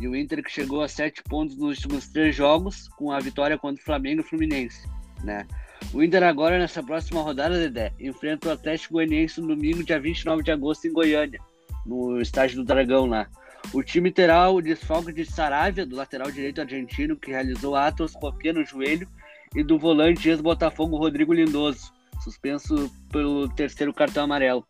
E 0.00 0.08
o 0.08 0.16
Inter 0.16 0.42
que 0.42 0.50
chegou 0.50 0.82
a 0.82 0.88
sete 0.88 1.22
pontos 1.22 1.56
nos 1.56 1.78
últimos 1.78 2.08
três 2.08 2.34
jogos, 2.34 2.88
com 2.96 3.12
a 3.12 3.20
vitória 3.20 3.58
contra 3.58 3.80
o 3.80 3.84
Flamengo 3.84 4.20
e 4.20 4.24
o 4.24 4.26
Fluminense, 4.26 4.88
né? 5.22 5.46
O 5.92 6.02
Inter 6.02 6.22
agora, 6.22 6.58
nessa 6.58 6.82
próxima 6.82 7.22
rodada, 7.22 7.58
Dedé, 7.58 7.92
enfrenta 8.00 8.48
o 8.48 8.52
Atlético 8.52 8.94
Goianiense 8.94 9.40
no 9.40 9.48
domingo, 9.48 9.84
dia 9.84 10.00
29 10.00 10.42
de 10.42 10.50
agosto, 10.50 10.86
em 10.86 10.92
Goiânia, 10.92 11.40
no 11.84 12.20
estádio 12.20 12.56
do 12.56 12.64
Dragão 12.64 13.06
lá. 13.06 13.28
O 13.72 13.82
time 13.82 14.10
terá 14.10 14.48
o 14.50 14.60
desfalque 14.60 15.12
de 15.12 15.24
Saravia, 15.24 15.86
do 15.86 15.96
lateral 15.96 16.30
direito 16.30 16.60
argentino, 16.60 17.16
que 17.16 17.30
realizou 17.30 17.76
atroscopia 17.76 18.52
no 18.52 18.64
joelho, 18.64 19.08
e 19.54 19.62
do 19.62 19.78
volante 19.78 20.28
ex-Botafogo 20.28 20.96
Rodrigo 20.96 21.32
Lindoso, 21.32 21.92
suspenso 22.22 22.90
pelo 23.10 23.48
terceiro 23.48 23.92
cartão 23.92 24.24
amarelo. 24.24 24.66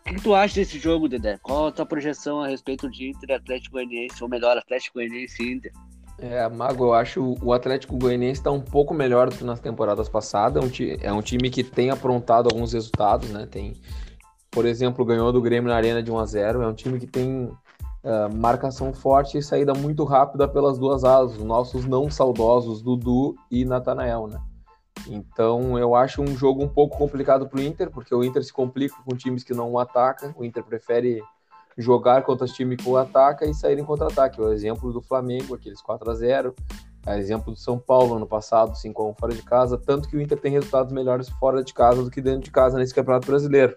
O 0.00 0.04
que, 0.04 0.14
que, 0.16 0.22
tu 0.22 0.34
acha 0.34 0.56
desse 0.56 0.78
jogo, 0.78 1.08
Dedé? 1.08 1.38
Qual 1.42 1.68
a 1.68 1.72
tua 1.72 1.86
projeção 1.86 2.42
a 2.42 2.48
respeito 2.48 2.90
de 2.90 3.10
Inter 3.10 3.36
Atlético 3.36 3.74
Goianiense, 3.74 4.22
ou 4.22 4.28
melhor, 4.28 4.56
Atlético 4.58 4.98
Goianiense 4.98 5.42
e 5.42 5.52
Inter? 5.52 5.72
É, 6.18 6.48
Mago, 6.48 6.84
eu 6.84 6.94
acho 6.94 7.36
o 7.40 7.52
Atlético 7.52 7.96
Goianiense 7.96 8.40
está 8.40 8.50
um 8.50 8.60
pouco 8.60 8.92
melhor 8.92 9.30
do 9.30 9.36
que 9.36 9.44
nas 9.44 9.60
temporadas 9.60 10.08
passadas. 10.08 10.62
É 10.62 10.66
um, 10.66 10.96
é 11.00 11.12
um, 11.12 11.22
time 11.22 11.50
que 11.50 11.62
tem 11.62 11.90
aprontado 11.90 12.48
alguns 12.48 12.72
resultados, 12.72 13.30
né? 13.30 13.46
Tem, 13.50 13.74
por 14.50 14.66
exemplo, 14.66 15.04
ganhou 15.04 15.32
do 15.32 15.40
Grêmio 15.40 15.70
na 15.70 15.76
Arena 15.76 16.02
de 16.02 16.10
1 16.10 16.18
a 16.18 16.26
0 16.26 16.62
É 16.62 16.66
um 16.66 16.74
time 16.74 16.98
que 16.98 17.06
tem 17.06 17.50
uh, 18.04 18.34
marcação 18.34 18.92
forte 18.92 19.38
e 19.38 19.42
saída 19.42 19.72
muito 19.74 20.04
rápida 20.04 20.48
pelas 20.48 20.78
duas 20.78 21.04
alas, 21.04 21.36
os 21.36 21.44
nossos 21.44 21.84
não 21.84 22.10
saudosos 22.10 22.82
Dudu 22.82 23.34
e 23.50 23.64
Natanael, 23.64 24.26
né? 24.26 24.40
Então 25.08 25.78
eu 25.78 25.94
acho 25.94 26.22
um 26.22 26.36
jogo 26.36 26.62
um 26.62 26.68
pouco 26.68 26.96
complicado 26.96 27.48
para 27.48 27.58
o 27.58 27.62
Inter, 27.62 27.90
porque 27.90 28.14
o 28.14 28.22
Inter 28.22 28.44
se 28.44 28.52
complica 28.52 28.94
com 29.04 29.16
times 29.16 29.42
que 29.42 29.54
não 29.54 29.78
atacam. 29.78 30.32
O 30.36 30.44
Inter 30.44 30.62
prefere 30.62 31.22
jogar 31.76 32.22
contra 32.22 32.46
times 32.46 32.82
que 32.82 32.88
o 32.88 32.96
atacam 32.96 33.48
e 33.48 33.54
sair 33.54 33.78
em 33.78 33.84
contra-ataque. 33.84 34.40
O 34.40 34.52
exemplo 34.52 34.92
do 34.92 35.00
Flamengo, 35.00 35.54
aqueles 35.54 35.80
4 35.80 36.10
a 36.10 36.14
0 36.14 36.54
o 37.04 37.10
exemplo 37.10 37.52
do 37.52 37.58
São 37.58 37.78
Paulo 37.78 38.14
ano 38.14 38.26
passado, 38.26 38.76
5 38.76 39.02
a 39.02 39.08
1 39.08 39.14
fora 39.14 39.34
de 39.34 39.42
casa, 39.42 39.76
tanto 39.76 40.08
que 40.08 40.16
o 40.16 40.20
Inter 40.20 40.38
tem 40.38 40.52
resultados 40.52 40.92
melhores 40.92 41.28
fora 41.28 41.62
de 41.62 41.74
casa 41.74 42.02
do 42.02 42.10
que 42.10 42.20
dentro 42.20 42.42
de 42.42 42.50
casa 42.52 42.78
nesse 42.78 42.94
Campeonato 42.94 43.26
Brasileiro. 43.26 43.76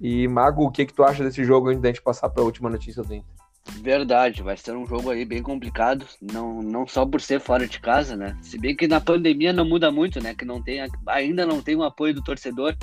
E 0.00 0.28
Mago, 0.28 0.64
o 0.64 0.70
que 0.70 0.86
que 0.86 0.94
tu 0.94 1.02
acha 1.02 1.24
desse 1.24 1.44
jogo 1.44 1.68
antes 1.68 1.80
da 1.80 1.88
gente 1.88 2.02
passar 2.02 2.28
para 2.28 2.42
a 2.42 2.46
última 2.46 2.68
notícia 2.68 3.02
do 3.02 3.14
Inter? 3.14 3.36
Verdade, 3.80 4.42
vai 4.42 4.56
ser 4.56 4.76
um 4.76 4.86
jogo 4.86 5.10
aí 5.10 5.24
bem 5.24 5.42
complicado, 5.42 6.06
não, 6.20 6.62
não 6.62 6.86
só 6.86 7.04
por 7.04 7.20
ser 7.20 7.40
fora 7.40 7.66
de 7.66 7.80
casa, 7.80 8.16
né? 8.16 8.36
Se 8.40 8.58
bem 8.58 8.76
que 8.76 8.86
na 8.86 9.00
pandemia 9.00 9.52
não 9.52 9.64
muda 9.64 9.90
muito, 9.90 10.22
né? 10.22 10.34
Que 10.34 10.44
não 10.44 10.62
tem, 10.62 10.80
ainda 11.06 11.44
não 11.44 11.60
tem 11.60 11.74
o 11.74 11.82
apoio 11.82 12.14
do 12.14 12.22
torcedor, 12.22 12.76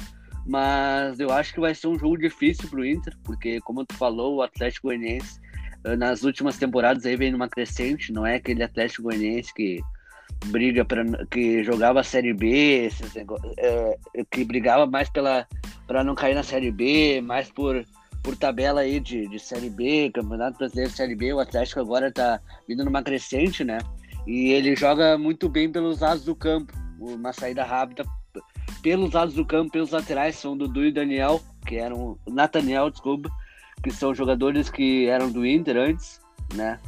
mas 0.45 1.19
eu 1.19 1.31
acho 1.31 1.53
que 1.53 1.59
vai 1.59 1.73
ser 1.73 1.87
um 1.87 1.97
jogo 1.97 2.17
difícil 2.17 2.69
pro 2.69 2.85
Inter, 2.85 3.15
porque 3.23 3.61
como 3.61 3.85
tu 3.85 3.95
falou, 3.95 4.35
o 4.35 4.41
Atlético 4.41 4.87
Goianiense 4.87 5.39
eh, 5.85 5.95
nas 5.95 6.23
últimas 6.23 6.57
temporadas 6.57 7.05
aí 7.05 7.15
vem 7.15 7.31
numa 7.31 7.47
crescente, 7.47 8.11
não 8.11 8.25
é 8.25 8.35
aquele 8.35 8.63
Atlético 8.63 9.03
Goianiense 9.03 9.53
que 9.53 9.81
briga 10.45 10.85
para 10.85 11.03
que 11.27 11.63
jogava 11.63 12.01
a 12.01 12.03
Série 12.03 12.33
B, 12.33 12.89
é, 13.57 13.97
que 14.31 14.43
brigava 14.43 14.85
mais 14.85 15.09
pela 15.09 15.47
para 15.87 16.03
não 16.03 16.15
cair 16.15 16.35
na 16.35 16.43
Série 16.43 16.71
B, 16.71 17.21
mais 17.21 17.49
por 17.49 17.83
por 18.21 18.37
tabela 18.37 18.81
aí 18.81 19.01
de, 19.01 19.27
de 19.27 19.37
Série 19.37 19.69
B, 19.69 20.09
Campeonato 20.13 20.57
Brasileiro 20.57 20.91
de 20.91 20.95
Série 20.95 21.15
B, 21.15 21.33
o 21.33 21.39
Atlético 21.39 21.81
agora 21.81 22.09
tá 22.09 22.39
vindo 22.67 22.85
numa 22.85 23.03
crescente, 23.03 23.65
né? 23.65 23.79
E 24.25 24.51
ele 24.51 24.77
joga 24.77 25.17
muito 25.17 25.49
bem 25.49 25.69
pelos 25.69 25.99
lados 25.99 26.23
do 26.23 26.33
campo, 26.33 26.71
uma 26.97 27.33
saída 27.33 27.65
rápida 27.65 28.05
pelos 28.83 29.13
lados 29.13 29.33
do 29.33 29.45
campo, 29.45 29.71
pelos 29.71 29.91
laterais, 29.91 30.35
são 30.35 30.57
Dudu 30.57 30.85
e 30.85 30.91
Daniel, 30.91 31.41
que 31.65 31.77
eram. 31.77 32.19
Nathaniel, 32.27 32.89
desculpa, 32.89 33.29
que 33.81 33.89
são 33.89 34.13
jogadores 34.13 34.69
que 34.69 35.07
eram 35.07 35.31
do 35.31 35.45
Inter 35.45 35.77
antes, 35.77 36.21
né? 36.53 36.79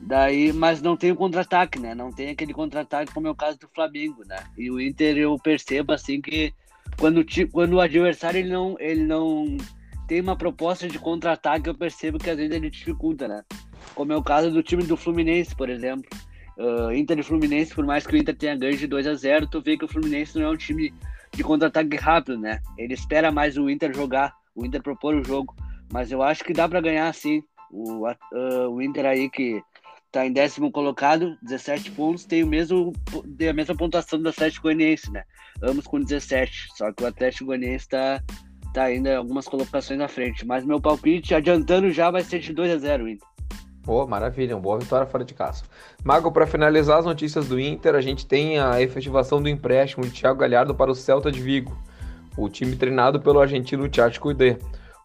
Daí, 0.00 0.52
mas 0.52 0.80
não 0.80 0.96
tem 0.96 1.12
o 1.12 1.16
contra-ataque, 1.16 1.78
né? 1.78 1.94
Não 1.94 2.12
tem 2.12 2.30
aquele 2.30 2.54
contra-ataque 2.54 3.12
como 3.12 3.26
é 3.26 3.30
o 3.30 3.34
caso 3.34 3.58
do 3.58 3.68
Flamengo, 3.68 4.22
né? 4.26 4.42
E 4.56 4.70
o 4.70 4.80
Inter 4.80 5.16
eu 5.18 5.36
percebo 5.38 5.92
assim 5.92 6.20
que 6.20 6.54
quando, 6.98 7.24
quando 7.52 7.74
o 7.74 7.80
adversário 7.80 8.38
ele 8.38 8.50
não, 8.50 8.76
ele 8.78 9.04
não 9.04 9.56
tem 10.06 10.20
uma 10.20 10.36
proposta 10.36 10.88
de 10.88 10.98
contra-ataque, 10.98 11.68
eu 11.68 11.74
percebo 11.74 12.18
que 12.18 12.30
às 12.30 12.36
vezes 12.36 12.54
ele 12.54 12.70
dificulta, 12.70 13.28
né? 13.28 13.44
Como 13.94 14.12
é 14.12 14.16
o 14.16 14.22
caso 14.22 14.50
do 14.50 14.62
time 14.62 14.82
do 14.82 14.96
Fluminense, 14.96 15.54
por 15.54 15.68
exemplo. 15.68 16.08
Uh, 16.56 16.92
Inter 16.92 17.18
e 17.18 17.22
Fluminense, 17.22 17.74
por 17.74 17.84
mais 17.84 18.06
que 18.06 18.14
o 18.14 18.16
Inter 18.16 18.36
tenha 18.36 18.56
ganho 18.56 18.76
de 18.76 18.86
2 18.86 19.06
a 19.06 19.14
0 19.14 19.46
tu 19.46 19.60
vê 19.60 19.76
que 19.76 19.84
o 19.84 19.88
Fluminense 19.88 20.36
não 20.36 20.46
é 20.46 20.50
um 20.50 20.56
time 20.56 20.92
de 21.32 21.44
contra-ataque 21.44 21.96
rápido, 21.96 22.38
né? 22.38 22.60
Ele 22.76 22.94
espera 22.94 23.30
mais 23.30 23.56
o 23.56 23.68
Inter 23.68 23.94
jogar, 23.94 24.34
o 24.54 24.64
Inter 24.64 24.82
propor 24.82 25.14
o 25.14 25.24
jogo. 25.24 25.54
Mas 25.92 26.10
eu 26.10 26.22
acho 26.22 26.42
que 26.42 26.52
dá 26.52 26.68
para 26.68 26.80
ganhar 26.80 27.12
sim. 27.14 27.42
O, 27.70 28.08
uh, 28.08 28.70
o 28.70 28.82
Inter 28.82 29.06
aí 29.06 29.28
que 29.30 29.62
tá 30.10 30.26
em 30.26 30.32
décimo 30.32 30.70
colocado, 30.72 31.36
17 31.42 31.90
pontos, 31.92 32.24
tem 32.24 32.42
o 32.42 32.46
mesmo 32.46 32.92
tem 33.36 33.48
a 33.48 33.52
mesma 33.52 33.76
pontuação 33.76 34.20
do 34.20 34.28
Atlético 34.28 34.64
Goianiense, 34.64 35.10
né? 35.10 35.24
Ambos 35.62 35.86
com 35.86 36.00
17. 36.00 36.68
Só 36.76 36.92
que 36.92 37.02
o 37.02 37.06
Atlético 37.06 37.46
Goianiense 37.46 37.88
tá, 37.88 38.22
tá 38.72 38.84
ainda 38.84 39.16
algumas 39.16 39.46
colocações 39.46 39.98
na 39.98 40.08
frente. 40.08 40.46
Mas 40.46 40.64
meu 40.64 40.80
palpite, 40.80 41.34
adiantando 41.34 41.90
já, 41.90 42.10
vai 42.10 42.22
ser 42.22 42.38
de 42.38 42.52
2 42.52 42.72
a 42.72 42.78
0 42.78 43.08
Inter. 43.08 43.28
Pô, 43.82 44.06
maravilha, 44.06 44.54
uma 44.54 44.60
boa 44.60 44.78
vitória 44.78 45.06
fora 45.06 45.24
de 45.24 45.32
casa. 45.32 45.64
Mago, 46.04 46.30
para 46.30 46.46
finalizar 46.46 46.98
as 46.98 47.06
notícias 47.06 47.48
do 47.48 47.58
Inter, 47.58 47.94
a 47.94 48.02
gente 48.02 48.26
tem 48.26 48.58
a 48.58 48.82
efetivação 48.82 49.40
do 49.40 49.48
empréstimo 49.48 50.04
de 50.04 50.10
Thiago 50.10 50.40
Galhardo 50.40 50.74
para 50.74 50.90
o 50.90 50.94
Celta 50.94 51.32
de 51.32 51.40
Vigo, 51.40 51.74
o 52.36 52.50
time 52.50 52.76
treinado 52.76 53.18
pelo 53.18 53.40
argentino 53.40 53.88
Thiago 53.88 54.20
Cuidé. 54.20 54.58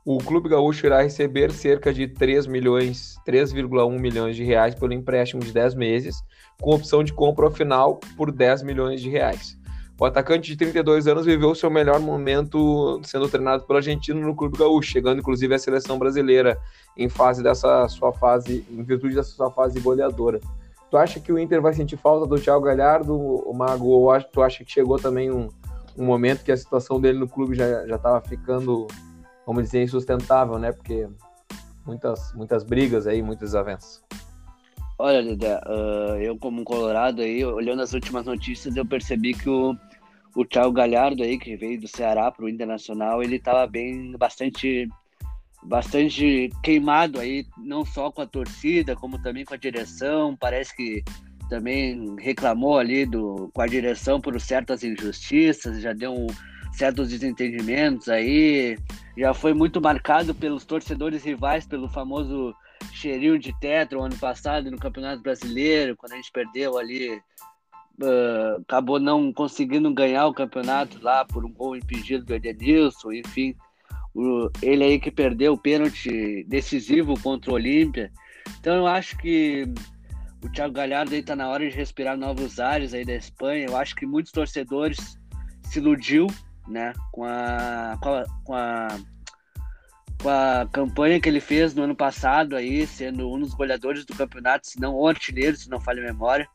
O 0.06 0.18
clube 0.18 0.50
gaúcho 0.50 0.86
irá 0.86 1.02
receber 1.02 1.50
cerca 1.54 1.94
de 1.94 2.10
3 2.10 2.46
milhões, 2.46 3.16
3,1 3.26 3.98
milhões 3.98 4.36
de 4.36 4.44
reais 4.44 4.76
pelo 4.76 4.92
empréstimo 4.92 5.42
de 5.42 5.54
10 5.54 5.76
meses, 5.76 6.18
com 6.62 6.72
opção 6.72 7.06
de 7.06 7.14
compra 7.14 7.46
ao 7.46 7.52
final 7.52 8.02
por 8.18 8.30
10 8.30 8.64
milhões 8.64 9.00
de 9.02 9.10
reais. 9.10 9.58
O 9.98 10.04
atacante 10.04 10.52
de 10.52 10.58
32 10.58 11.08
anos 11.08 11.26
viveu 11.26 11.56
seu 11.56 11.70
melhor 11.70 12.02
momento 12.02 13.00
sendo 13.06 13.30
treinado 13.30 13.64
pelo 13.64 13.78
argentino 13.78 14.20
no 14.20 14.36
clube 14.36 14.58
gaúcho, 14.58 14.92
chegando 14.92 15.20
inclusive 15.20 15.56
à 15.56 15.58
seleção 15.58 15.98
brasileira 15.98 16.60
em 16.98 17.08
fase 17.08 17.42
dessa 17.42 17.88
sua 17.88 18.12
fase, 18.12 18.66
em 18.70 18.84
virtude 18.84 19.16
dessa 19.16 19.30
sua 19.30 19.52
fase 19.52 19.80
goleadora. 19.80 20.42
Tu 20.92 20.98
acha 20.98 21.18
que 21.22 21.32
o 21.32 21.40
Inter 21.40 21.62
vai 21.62 21.72
sentir 21.72 21.96
falta 21.96 22.28
do 22.28 22.38
Thiago 22.38 22.66
Galhardo, 22.66 23.16
o 23.16 23.54
Mago, 23.54 23.88
ou 23.88 24.22
tu 24.24 24.42
acha 24.42 24.66
que 24.66 24.72
chegou 24.72 25.00
também 25.00 25.32
um, 25.32 25.48
um 25.98 26.04
momento 26.04 26.44
que 26.44 26.52
a 26.52 26.58
situação 26.58 27.00
dele 27.00 27.20
no 27.20 27.28
clube 27.30 27.56
já 27.56 27.86
estava 27.86 28.20
ficando 28.20 28.88
vamos 29.46 29.64
dizer, 29.64 29.84
insustentável, 29.84 30.58
né? 30.58 30.72
Porque 30.72 31.08
muitas, 31.86 32.34
muitas 32.34 32.64
brigas 32.64 33.08
aí, 33.08 33.22
muitas 33.22 33.50
desavenças. 33.50 34.04
Olha, 34.98 35.24
Dedé, 35.24 35.60
uh, 35.66 36.16
eu 36.22 36.38
como 36.38 36.64
colorado 36.64 37.22
aí, 37.22 37.44
olhando 37.44 37.82
as 37.82 37.94
últimas 37.94 38.26
notícias, 38.26 38.76
eu 38.76 38.86
percebi 38.86 39.34
que 39.34 39.50
o, 39.50 39.76
o 40.36 40.46
Thiago 40.46 40.72
Galhardo 40.72 41.24
aí, 41.24 41.38
que 41.38 41.56
veio 41.56 41.82
do 41.82 41.88
Ceará 41.88 42.32
para 42.32 42.46
o 42.46 42.50
Internacional, 42.50 43.22
ele 43.22 43.38
estava 43.38 43.66
bem, 43.66 44.12
bastante, 44.18 44.88
bastante 45.64 46.50
queimado 46.64 47.20
aí, 47.20 47.46
não 47.58 47.84
só 47.84 48.12
com 48.12 48.22
a 48.22 48.28
torcida, 48.28 48.96
como 48.96 49.22
também 49.22 49.44
com 49.44 49.56
a 49.56 49.58
direção, 49.58 50.38
parece 50.38 50.76
que 50.76 51.04
também 51.50 52.16
reclamou 52.20 52.78
ali 52.78 53.06
do, 53.06 53.50
com 53.54 53.62
a 53.62 53.68
direção 53.68 54.22
por 54.22 54.40
certas 54.40 54.84
injustiças, 54.84 55.82
já 55.82 55.92
deu 55.92 56.14
um, 56.14 56.28
certos 56.72 57.10
desentendimentos 57.10 58.10
aí, 58.10 58.78
já 59.18 59.34
foi 59.34 59.54
muito 59.54 59.82
marcado 59.82 60.34
pelos 60.34 60.66
torcedores 60.66 61.24
rivais, 61.24 61.66
pelo 61.66 61.88
famoso 61.88 62.56
cheirinho 62.92 63.38
de 63.38 63.58
tetra 63.60 63.98
o 63.98 64.04
ano 64.04 64.18
passado 64.18 64.70
no 64.70 64.78
Campeonato 64.78 65.22
Brasileiro, 65.22 65.96
quando 65.96 66.14
a 66.14 66.16
gente 66.16 66.32
perdeu 66.32 66.78
ali, 66.78 67.16
uh, 68.02 68.62
acabou 68.62 69.00
não 69.00 69.32
conseguindo 69.32 69.94
ganhar 69.94 70.28
o 70.28 70.34
campeonato 70.34 71.00
lá 71.02 71.24
por 71.24 71.46
um 71.46 71.52
gol 71.52 71.76
impedido 71.76 72.26
do 72.26 72.34
Edenilson, 72.34 73.14
enfim, 73.14 73.56
ele 74.62 74.84
aí 74.84 75.00
que 75.00 75.12
perdeu 75.12 75.54
o 75.54 75.58
pênalti 75.58 76.44
decisivo 76.48 77.20
contra 77.22 77.52
o 77.52 77.56
Olímpia. 77.56 78.12
Então 78.60 78.76
eu 78.76 78.88
acho 78.88 79.18
que 79.18 79.66
o 80.44 80.50
Thiago 80.50 80.74
Galhardo 80.74 81.16
aí 81.16 81.24
tá 81.24 81.36
na 81.36 81.48
hora 81.48 81.68
de 81.68 81.76
respirar 81.76 82.18
novos 82.18 82.60
ares 82.60 82.94
aí 82.94 83.06
da 83.06 83.16
Espanha. 83.16 83.66
Eu 83.68 83.78
acho 83.78 83.96
que 83.96 84.06
muitos 84.06 84.32
torcedores 84.32 85.18
se 85.64 85.80
iludiu 85.80 86.28
né? 86.68 86.94
Com 87.12 87.24
a, 87.24 87.98
com 88.02 88.10
a, 88.14 88.26
com 88.44 88.54
a, 88.54 88.88
com 90.22 90.30
a 90.30 90.68
campanha 90.72 91.20
que 91.20 91.28
ele 91.28 91.40
fez 91.40 91.74
no 91.74 91.84
ano 91.84 91.96
passado 91.96 92.56
aí, 92.56 92.86
sendo 92.88 93.30
um 93.32 93.40
dos 93.40 93.54
goleadores 93.54 94.06
do 94.06 94.16
campeonato, 94.16 94.68
se 94.68 94.80
não 94.80 94.96
o 94.96 95.08
artilheiro, 95.08 95.58
se 95.58 95.70
não 95.70 95.80
falha 95.80 96.02
a 96.02 96.12
memória, 96.12 96.48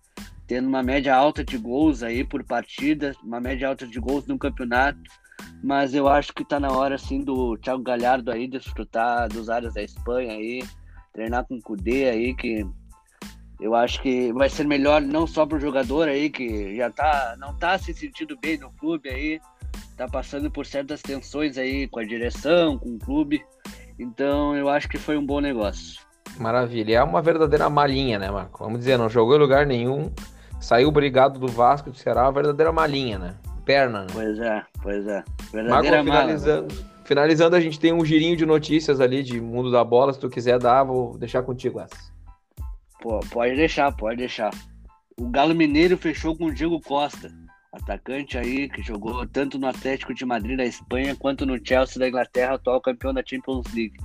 tendo 0.46 0.66
uma 0.66 0.82
média 0.82 1.14
alta 1.14 1.44
de 1.44 1.58
gols 1.58 2.02
aí 2.02 2.24
por 2.24 2.42
partida, 2.42 3.14
uma 3.22 3.40
média 3.40 3.68
alta 3.68 3.86
de 3.86 4.00
gols 4.00 4.26
no 4.26 4.38
campeonato. 4.38 4.98
Mas 5.62 5.94
eu 5.94 6.08
acho 6.08 6.32
que 6.32 6.44
tá 6.44 6.58
na 6.58 6.70
hora 6.70 6.94
assim 6.94 7.22
do 7.22 7.56
Thiago 7.58 7.82
Galhardo 7.82 8.30
aí 8.30 8.48
desfrutar 8.48 9.28
dos 9.28 9.50
áreas 9.50 9.74
da 9.74 9.82
Espanha 9.82 10.32
aí, 10.32 10.62
treinar 11.12 11.44
com 11.44 11.56
o 11.56 11.62
Cudê 11.62 12.08
aí 12.08 12.34
que 12.34 12.64
eu 13.60 13.74
acho 13.74 14.00
que 14.00 14.32
vai 14.32 14.48
ser 14.48 14.66
melhor 14.66 15.02
não 15.02 15.26
só 15.26 15.44
pro 15.44 15.58
jogador 15.58 16.08
aí 16.08 16.30
que 16.30 16.76
já 16.76 16.90
tá 16.90 17.36
não 17.38 17.56
tá 17.56 17.76
se 17.76 17.92
sentindo 17.92 18.38
bem 18.38 18.56
no 18.56 18.70
clube 18.72 19.08
aí, 19.08 19.40
tá 19.97 20.06
passando 20.06 20.50
por 20.50 20.64
certas 20.66 21.02
tensões 21.02 21.58
aí 21.58 21.88
com 21.88 22.00
a 22.00 22.04
direção, 22.04 22.78
com 22.78 22.94
o 22.94 22.99
clube. 22.99 23.44
Então 23.99 24.54
eu 24.54 24.68
acho 24.68 24.88
que 24.88 24.99
foi 24.99 25.16
um 25.16 25.26
bom 25.26 25.40
negócio. 25.40 26.00
Maravilha. 26.38 26.99
É 26.99 27.02
uma 27.02 27.20
verdadeira 27.20 27.68
malinha, 27.68 28.18
né, 28.18 28.30
Marco? 28.30 28.62
Vamos 28.62 28.78
dizer, 28.80 28.97
não 28.97 29.08
jogou 29.08 29.35
em 29.35 29.40
lugar 29.40 29.66
nenhum, 29.66 30.12
saiu 30.61 30.90
brigado 30.90 31.38
do 31.38 31.49
Vasco 31.49 31.90
do 31.90 31.99
Ceará, 31.99 32.23
uma 32.23 32.32
verdadeira 32.32 32.70
malinha, 32.70 33.18
né? 33.18 33.35
Perna, 33.64 34.02
né? 34.02 34.06
Pois 34.12 34.38
é, 34.38 34.62
pois 34.82 35.06
é. 35.06 35.25
Verdadeira 35.52 36.02
Marco, 36.02 36.11
finalizando, 36.11 36.75
mala, 36.75 36.88
finalizando, 37.04 37.56
a 37.56 37.61
gente 37.61 37.80
tem 37.80 37.92
um 37.92 38.04
girinho 38.04 38.37
de 38.37 38.47
notícias 38.47 39.00
ali 39.00 39.23
de 39.23 39.40
mundo 39.40 39.70
da 39.70 39.82
bola. 39.82 40.12
Se 40.12 40.20
tu 40.20 40.30
quiser 40.30 40.58
dar, 40.58 40.85
vou 40.85 41.18
deixar 41.18 41.42
contigo 41.42 41.80
essa. 41.80 41.97
Pô, 43.00 43.20
pode 43.30 43.56
deixar, 43.56 43.92
pode 43.92 44.16
deixar. 44.16 44.50
O 45.18 45.28
Galo 45.28 45.54
Mineiro 45.54 45.97
fechou 45.97 46.37
com 46.37 46.47
o 46.47 46.54
Diego 46.54 46.80
Costa 46.80 47.30
atacante 47.72 48.38
aí 48.38 48.68
que 48.68 48.82
jogou 48.82 49.26
tanto 49.26 49.58
no 49.58 49.66
Atlético 49.66 50.14
de 50.14 50.25
Madrid 50.25 50.56
da 50.56 50.64
Espanha 50.64 51.14
quanto 51.14 51.44
no 51.44 51.58
Chelsea 51.64 51.98
da 51.98 52.08
Inglaterra, 52.08 52.54
atual 52.54 52.80
campeão 52.80 53.12
da 53.12 53.22
Champions 53.25 53.66
League. 53.75 53.96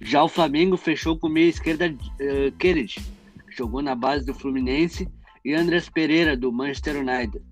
Já 0.00 0.22
o 0.22 0.28
Flamengo 0.28 0.76
fechou 0.76 1.18
com 1.18 1.26
o 1.26 1.30
meia 1.30 1.48
esquerda 1.48 1.88
uh, 1.88 2.52
Kennedy, 2.58 3.00
que 3.48 3.56
jogou 3.56 3.82
na 3.82 3.94
base 3.94 4.24
do 4.24 4.34
Fluminense, 4.34 5.08
e 5.44 5.54
Andrés 5.54 5.88
Pereira 5.88 6.36
do 6.36 6.52
Manchester 6.52 6.96
United. 6.96 7.42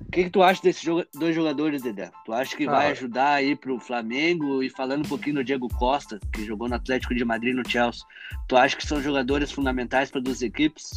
O 0.00 0.10
que, 0.10 0.24
que 0.24 0.30
tu 0.30 0.42
acha 0.42 0.62
desses 0.62 0.84
dois 1.14 1.34
jogadores, 1.34 1.82
Dedé? 1.82 2.10
Tu 2.24 2.32
acha 2.32 2.56
que 2.56 2.66
ah, 2.66 2.70
vai 2.70 2.90
ajudar 2.90 3.34
aí 3.34 3.56
pro 3.56 3.78
Flamengo? 3.78 4.62
E 4.62 4.68
falando 4.68 5.04
um 5.04 5.08
pouquinho 5.08 5.36
do 5.36 5.44
Diego 5.44 5.68
Costa, 5.68 6.20
que 6.32 6.44
jogou 6.44 6.68
no 6.68 6.74
Atlético 6.74 7.14
de 7.14 7.24
Madrid 7.24 7.54
no 7.54 7.68
Chelsea, 7.68 8.04
tu 8.48 8.56
acha 8.56 8.76
que 8.76 8.86
são 8.86 9.00
jogadores 9.00 9.50
fundamentais 9.50 10.10
para 10.10 10.20
duas 10.20 10.42
equipes? 10.42 10.90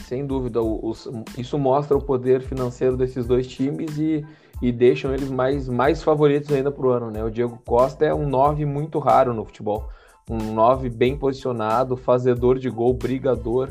Sem 0.00 0.26
dúvida, 0.26 0.60
isso 1.38 1.58
mostra 1.58 1.96
o 1.96 2.02
poder 2.02 2.42
financeiro 2.42 2.96
desses 2.96 3.26
dois 3.26 3.46
times 3.46 3.96
e, 3.98 4.24
e 4.60 4.72
deixam 4.72 5.14
eles 5.14 5.30
mais, 5.30 5.68
mais 5.68 6.02
favoritos 6.02 6.52
ainda 6.52 6.70
para 6.70 6.86
o 6.86 6.90
ano. 6.90 7.10
Né? 7.10 7.24
O 7.24 7.30
Diego 7.30 7.60
Costa 7.64 8.04
é 8.04 8.14
um 8.14 8.28
9 8.28 8.64
muito 8.64 8.98
raro 8.98 9.32
no 9.32 9.44
futebol. 9.44 9.88
Um 10.28 10.52
9 10.52 10.88
bem 10.88 11.16
posicionado, 11.16 11.96
fazedor 11.96 12.58
de 12.58 12.68
gol, 12.70 12.94
brigador. 12.94 13.70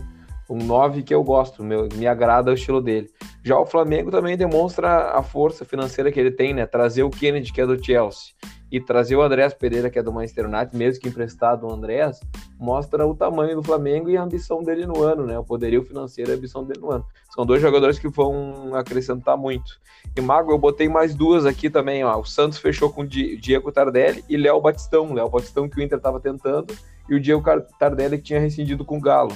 Um 0.49 0.57
9 0.57 1.03
que 1.03 1.13
eu 1.13 1.23
gosto, 1.23 1.63
meu, 1.63 1.87
me 1.95 2.07
agrada 2.07 2.51
o 2.51 2.53
estilo 2.53 2.81
dele. 2.81 3.09
Já 3.43 3.57
o 3.57 3.65
Flamengo 3.65 4.11
também 4.11 4.37
demonstra 4.37 5.11
a 5.11 5.23
força 5.23 5.63
financeira 5.63 6.11
que 6.11 6.19
ele 6.19 6.31
tem, 6.31 6.53
né? 6.53 6.65
Trazer 6.65 7.03
o 7.03 7.09
Kennedy, 7.09 7.53
que 7.53 7.61
é 7.61 7.65
do 7.65 7.81
Chelsea, 7.83 8.33
e 8.71 8.79
trazer 8.79 9.15
o 9.15 9.21
Andrés 9.21 9.53
Pereira, 9.53 9.89
que 9.89 9.99
é 9.99 10.03
do 10.03 10.13
Manchester 10.13 10.45
United, 10.45 10.75
mesmo 10.75 11.01
que 11.01 11.09
emprestado 11.09 11.67
o 11.67 11.73
Andrés, 11.73 12.21
mostra 12.57 13.05
o 13.05 13.13
tamanho 13.13 13.57
do 13.57 13.63
Flamengo 13.63 14.09
e 14.09 14.15
a 14.15 14.23
ambição 14.23 14.63
dele 14.63 14.85
no 14.85 15.03
ano, 15.03 15.25
né? 15.25 15.37
O 15.37 15.43
poderio 15.43 15.83
financeiro 15.83 16.31
e 16.31 16.33
a 16.33 16.37
ambição 16.37 16.63
dele 16.63 16.79
no 16.79 16.91
ano. 16.91 17.05
São 17.35 17.45
dois 17.45 17.61
jogadores 17.61 17.99
que 17.99 18.07
vão 18.07 18.73
acrescentar 18.73 19.35
muito. 19.35 19.79
E 20.15 20.21
Mago, 20.21 20.51
eu 20.51 20.57
botei 20.57 20.87
mais 20.87 21.13
duas 21.13 21.45
aqui 21.45 21.69
também, 21.69 22.03
ó. 22.03 22.17
O 22.17 22.25
Santos 22.25 22.59
fechou 22.59 22.89
com 22.89 23.05
Diego 23.05 23.71
Tardelli 23.71 24.23
e 24.29 24.37
Léo 24.37 24.61
Batistão. 24.61 25.13
Léo 25.13 25.29
Batistão 25.29 25.67
que 25.67 25.79
o 25.79 25.83
Inter 25.83 25.97
estava 25.97 26.19
tentando 26.19 26.73
e 27.09 27.15
o 27.15 27.19
Diego 27.19 27.43
Tardelli 27.77 28.17
que 28.17 28.23
tinha 28.23 28.39
rescindido 28.39 28.85
com 28.85 28.97
o 28.97 29.01
Galo. 29.01 29.33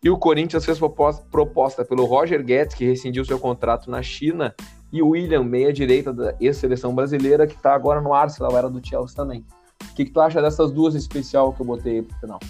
E 0.00 0.08
o 0.08 0.16
Corinthians 0.16 0.64
fez 0.64 0.78
proposta 0.78 1.84
pelo 1.84 2.04
Roger 2.04 2.44
Guedes, 2.44 2.76
que 2.76 2.84
rescindiu 2.84 3.24
seu 3.24 3.38
contrato 3.38 3.90
na 3.90 4.00
China, 4.00 4.54
e 4.92 5.02
o 5.02 5.08
William, 5.08 5.44
meia-direita 5.44 6.12
da 6.12 6.34
ex-seleção 6.40 6.94
brasileira, 6.94 7.46
que 7.46 7.54
está 7.54 7.74
agora 7.74 8.00
no 8.00 8.14
Arsenal, 8.14 8.56
era 8.56 8.70
do 8.70 8.84
Chelsea 8.86 9.14
também. 9.14 9.44
O 9.90 9.94
que, 9.94 10.04
que, 10.04 10.10
tu 10.10 10.20
acha 10.20 10.40
dessas 10.40 10.70
duas 10.70 10.94
especial 10.94 11.52
que 11.52 11.60
eu 11.60 11.66
botei 11.66 12.02
pro 12.02 12.18
final? 12.18 12.40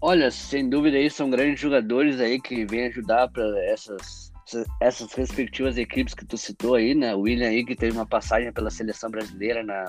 Olha, 0.00 0.30
sem 0.30 0.68
dúvida 0.68 0.96
aí 0.96 1.08
são 1.08 1.30
grandes 1.30 1.60
jogadores 1.60 2.20
aí 2.20 2.40
que 2.40 2.66
vêm 2.66 2.86
ajudar 2.86 3.28
para 3.28 3.44
essas, 3.64 4.32
essas 4.80 5.12
respectivas 5.14 5.78
equipes 5.78 6.12
que 6.12 6.26
tu 6.26 6.36
citou 6.36 6.74
aí, 6.74 6.94
né? 6.94 7.14
O 7.14 7.20
William 7.20 7.48
aí 7.48 7.64
que 7.64 7.74
teve 7.74 7.96
uma 7.96 8.06
passagem 8.06 8.52
pela 8.52 8.70
seleção 8.70 9.10
brasileira 9.10 9.62
na, 9.62 9.86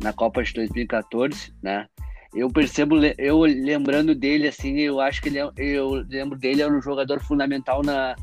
na 0.00 0.12
Copa 0.12 0.42
de 0.42 0.52
2014, 0.54 1.54
né? 1.62 1.86
Eu 2.34 2.50
percebo, 2.50 2.96
eu 3.16 3.42
lembrando 3.42 4.12
dele 4.12 4.48
assim, 4.48 4.80
eu 4.80 4.98
acho 4.98 5.22
que 5.22 5.28
ele 5.28 5.38
é, 5.38 5.48
eu 5.56 6.04
lembro 6.08 6.36
dele 6.36 6.62
é 6.62 6.68
um 6.68 6.82
jogador 6.82 7.20
fundamental 7.20 7.80
na, 7.84 8.16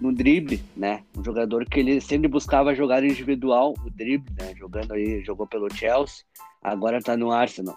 no 0.00 0.12
drible, 0.12 0.62
né? 0.76 1.02
Um 1.16 1.24
jogador 1.24 1.64
que 1.64 1.80
ele 1.80 2.00
sempre 2.00 2.28
buscava 2.28 2.74
jogar 2.74 3.04
individual, 3.04 3.74
o 3.84 3.90
drible, 3.90 4.32
né? 4.38 4.54
Jogando 4.56 4.92
aí, 4.92 5.22
jogou 5.24 5.46
pelo 5.46 5.72
Chelsea, 5.74 6.24
agora 6.62 7.00
tá 7.00 7.16
no 7.16 7.32
Arsenal. 7.32 7.76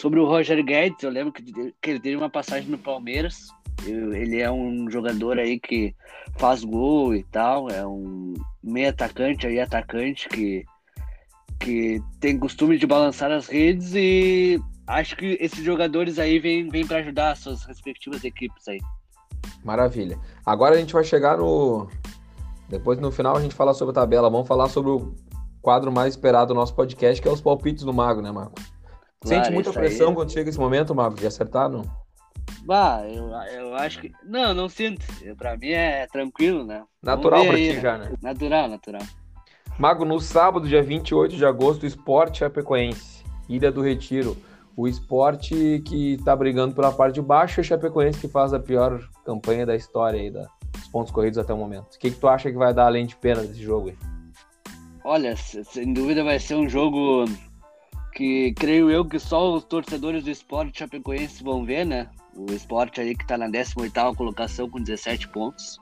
Sobre 0.00 0.18
o 0.18 0.26
Roger 0.26 0.62
Guedes, 0.64 1.02
eu 1.02 1.10
lembro 1.10 1.32
que, 1.32 1.42
que 1.80 1.90
ele 1.90 2.00
teve 2.00 2.16
uma 2.16 2.30
passagem 2.30 2.68
no 2.68 2.78
Palmeiras. 2.78 3.48
Ele 3.86 4.40
é 4.40 4.50
um 4.50 4.90
jogador 4.90 5.38
aí 5.38 5.58
que 5.58 5.94
faz 6.38 6.64
gol 6.64 7.14
e 7.14 7.22
tal, 7.24 7.68
é 7.70 7.86
um 7.86 8.34
meio 8.62 8.88
atacante 8.88 9.46
aí, 9.46 9.60
atacante 9.60 10.28
que, 10.28 10.64
que 11.60 12.00
tem 12.20 12.38
costume 12.38 12.78
de 12.78 12.86
balançar 12.86 13.30
as 13.30 13.48
redes 13.48 13.94
e 13.94 14.60
acho 14.86 15.16
que 15.16 15.36
esses 15.40 15.62
jogadores 15.62 16.18
aí 16.18 16.38
vêm, 16.38 16.68
vêm 16.68 16.86
para 16.86 16.98
ajudar 16.98 17.32
as 17.32 17.40
suas 17.40 17.64
respectivas 17.64 18.24
equipes 18.24 18.66
aí. 18.68 18.80
Maravilha. 19.64 20.18
Agora 20.44 20.74
a 20.74 20.78
gente 20.78 20.92
vai 20.92 21.02
chegar 21.02 21.38
no. 21.38 21.88
Depois 22.68 22.98
no 22.98 23.10
final 23.10 23.36
a 23.36 23.40
gente 23.40 23.54
fala 23.54 23.72
sobre 23.72 23.92
a 23.92 23.94
tabela. 23.94 24.28
Vamos 24.30 24.46
falar 24.46 24.68
sobre 24.68 24.90
o 24.90 25.14
quadro 25.62 25.90
mais 25.90 26.14
esperado 26.14 26.48
do 26.48 26.54
nosso 26.54 26.74
podcast, 26.74 27.20
que 27.20 27.26
é 27.26 27.32
os 27.32 27.40
palpites 27.40 27.82
do 27.82 27.92
Mago, 27.92 28.20
né, 28.20 28.30
Marco? 28.30 28.54
Claro, 28.54 29.44
Sente 29.44 29.50
muita 29.50 29.72
pressão 29.72 30.10
aí... 30.10 30.14
quando 30.14 30.30
chega 30.30 30.50
esse 30.50 30.58
momento, 30.58 30.94
Mago, 30.94 31.16
de 31.16 31.26
acertar, 31.26 31.70
não? 31.70 31.82
Bah, 32.66 33.02
eu, 33.06 33.28
eu 33.28 33.74
acho 33.74 34.00
que. 34.00 34.12
Não, 34.22 34.52
não 34.52 34.68
sinto. 34.68 35.04
Pra 35.36 35.56
mim 35.56 35.70
é 35.70 36.06
tranquilo, 36.06 36.64
né? 36.64 36.84
Natural 37.02 37.44
pra 37.44 37.54
aí, 37.54 37.68
ti 37.68 37.74
né? 37.76 37.80
já, 37.80 37.98
né? 37.98 38.12
Natural, 38.22 38.68
natural. 38.68 39.02
Mago, 39.78 40.04
no 40.04 40.20
sábado, 40.20 40.68
dia 40.68 40.82
28 40.82 41.36
de 41.36 41.44
agosto, 41.44 41.84
Esporte 41.86 42.38
Chapecoense, 42.38 43.24
Ilha 43.48 43.72
do 43.72 43.82
Retiro. 43.82 44.36
O 44.76 44.88
esporte 44.88 45.82
que 45.86 46.18
tá 46.24 46.34
brigando 46.34 46.74
pela 46.74 46.92
parte 46.92 47.14
de 47.14 47.22
baixo 47.22 47.60
e 47.60 47.62
o 47.62 47.64
Chapecoense 47.64 48.20
que 48.20 48.28
faz 48.28 48.52
a 48.52 48.58
pior 48.58 49.00
campanha 49.24 49.64
da 49.64 49.76
história 49.76 50.20
aí, 50.20 50.30
dos 50.30 50.88
pontos 50.90 51.12
corridos 51.12 51.38
até 51.38 51.54
o 51.54 51.56
momento. 51.56 51.94
O 51.94 51.98
que, 51.98 52.10
que 52.10 52.18
tu 52.18 52.26
acha 52.26 52.50
que 52.50 52.58
vai 52.58 52.74
dar 52.74 52.86
além 52.86 53.06
de 53.06 53.14
pena 53.16 53.42
desse 53.42 53.62
jogo 53.62 53.90
aí? 53.90 53.96
Olha, 55.04 55.36
sem 55.36 55.92
dúvida 55.92 56.24
vai 56.24 56.40
ser 56.40 56.56
um 56.56 56.68
jogo 56.68 57.26
que 58.14 58.52
creio 58.54 58.90
eu 58.90 59.04
que 59.04 59.18
só 59.18 59.54
os 59.54 59.64
torcedores 59.64 60.24
do 60.24 60.30
esporte 60.30 60.78
chapecoense 60.78 61.44
vão 61.44 61.64
ver, 61.64 61.84
né? 61.84 62.08
O 62.34 62.50
esporte 62.52 63.00
aí 63.00 63.14
que 63.14 63.26
tá 63.26 63.36
na 63.36 63.48
18ª 63.48 64.16
colocação 64.16 64.68
com 64.68 64.80
17 64.80 65.28
pontos. 65.28 65.78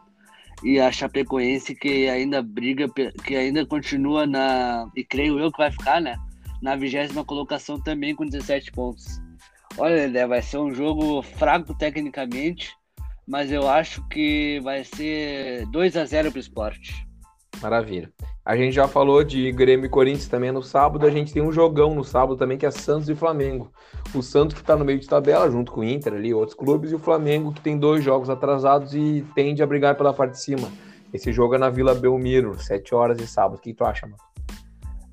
E 0.62 0.78
a 0.78 0.92
Chapecoense 0.92 1.74
que 1.74 2.08
ainda 2.08 2.40
briga, 2.42 2.88
que 3.24 3.34
ainda 3.34 3.66
continua 3.66 4.26
na... 4.26 4.88
E 4.94 5.02
creio 5.02 5.38
eu 5.38 5.50
que 5.50 5.58
vai 5.58 5.72
ficar, 5.72 6.00
né? 6.00 6.16
Na 6.62 6.76
vigésima 6.76 7.24
colocação 7.24 7.80
também 7.80 8.14
com 8.14 8.24
17 8.24 8.70
pontos. 8.70 9.20
Olha, 9.76 10.06
né, 10.06 10.26
vai 10.26 10.40
ser 10.40 10.58
um 10.58 10.72
jogo 10.72 11.20
fraco 11.22 11.74
tecnicamente, 11.74 12.72
mas 13.26 13.50
eu 13.50 13.68
acho 13.68 14.06
que 14.08 14.60
vai 14.62 14.84
ser 14.84 15.66
2 15.66 15.96
a 15.96 16.04
0 16.04 16.30
pro 16.30 16.40
esporte. 16.40 17.06
Maravilha. 17.60 18.12
A 18.44 18.56
gente 18.56 18.74
já 18.74 18.88
falou 18.88 19.22
de 19.22 19.52
Grêmio 19.52 19.86
e 19.86 19.88
Corinthians 19.88 20.26
também 20.26 20.50
no 20.50 20.62
sábado. 20.62 21.06
A 21.06 21.10
gente 21.10 21.32
tem 21.32 21.42
um 21.42 21.52
jogão 21.52 21.94
no 21.94 22.02
sábado 22.02 22.36
também, 22.36 22.58
que 22.58 22.66
é 22.66 22.70
Santos 22.72 23.08
e 23.08 23.14
Flamengo. 23.14 23.72
O 24.12 24.20
Santos 24.20 24.54
que 24.54 24.60
está 24.60 24.76
no 24.76 24.84
meio 24.84 24.98
de 24.98 25.08
tabela, 25.08 25.48
junto 25.48 25.70
com 25.70 25.80
o 25.80 25.84
Inter 25.84 26.14
ali, 26.14 26.34
outros 26.34 26.56
clubes, 26.56 26.90
e 26.90 26.94
o 26.94 26.98
Flamengo 26.98 27.52
que 27.52 27.60
tem 27.60 27.78
dois 27.78 28.02
jogos 28.02 28.28
atrasados 28.28 28.94
e 28.94 29.24
tende 29.34 29.62
a 29.62 29.66
brigar 29.66 29.96
pela 29.96 30.12
parte 30.12 30.32
de 30.32 30.42
cima. 30.42 30.68
Esse 31.12 31.32
jogo 31.32 31.54
é 31.54 31.58
na 31.58 31.70
Vila 31.70 31.94
Belmiro, 31.94 32.58
7 32.58 32.94
horas 32.94 33.16
de 33.16 33.26
sábado. 33.28 33.58
O 33.58 33.60
que 33.60 33.72
tu 33.72 33.84
acha, 33.84 34.06
mano? 34.06 34.31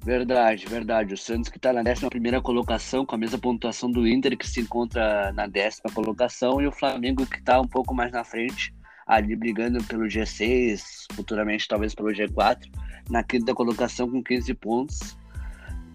Verdade, 0.04 0.66
verdade. 0.66 1.14
O 1.14 1.18
Santos 1.18 1.50
que 1.50 1.58
está 1.58 1.74
na 1.74 1.82
11 1.82 2.42
colocação, 2.42 3.06
com 3.06 3.16
a 3.16 3.18
mesma 3.18 3.38
pontuação 3.38 3.92
do 3.92 4.08
Inter, 4.08 4.38
que 4.38 4.48
se 4.48 4.62
encontra 4.62 5.32
na 5.34 5.46
décima 5.46 5.92
colocação, 5.94 6.62
e 6.62 6.68
o 6.68 6.72
Flamengo 6.72 7.26
que 7.26 7.38
está 7.38 7.60
um 7.60 7.68
pouco 7.68 7.94
mais 7.94 8.12
na 8.12 8.24
frente, 8.24 8.74
ali 9.06 9.36
brigando 9.36 9.84
pelo 9.84 10.06
G6, 10.06 10.82
futuramente 11.14 11.68
talvez 11.68 11.94
pelo 11.94 12.10
G4 12.10 12.70
na 13.10 13.24
quinta 13.24 13.54
colocação 13.54 14.10
com 14.10 14.24
15 14.24 14.54
pontos 14.54 15.18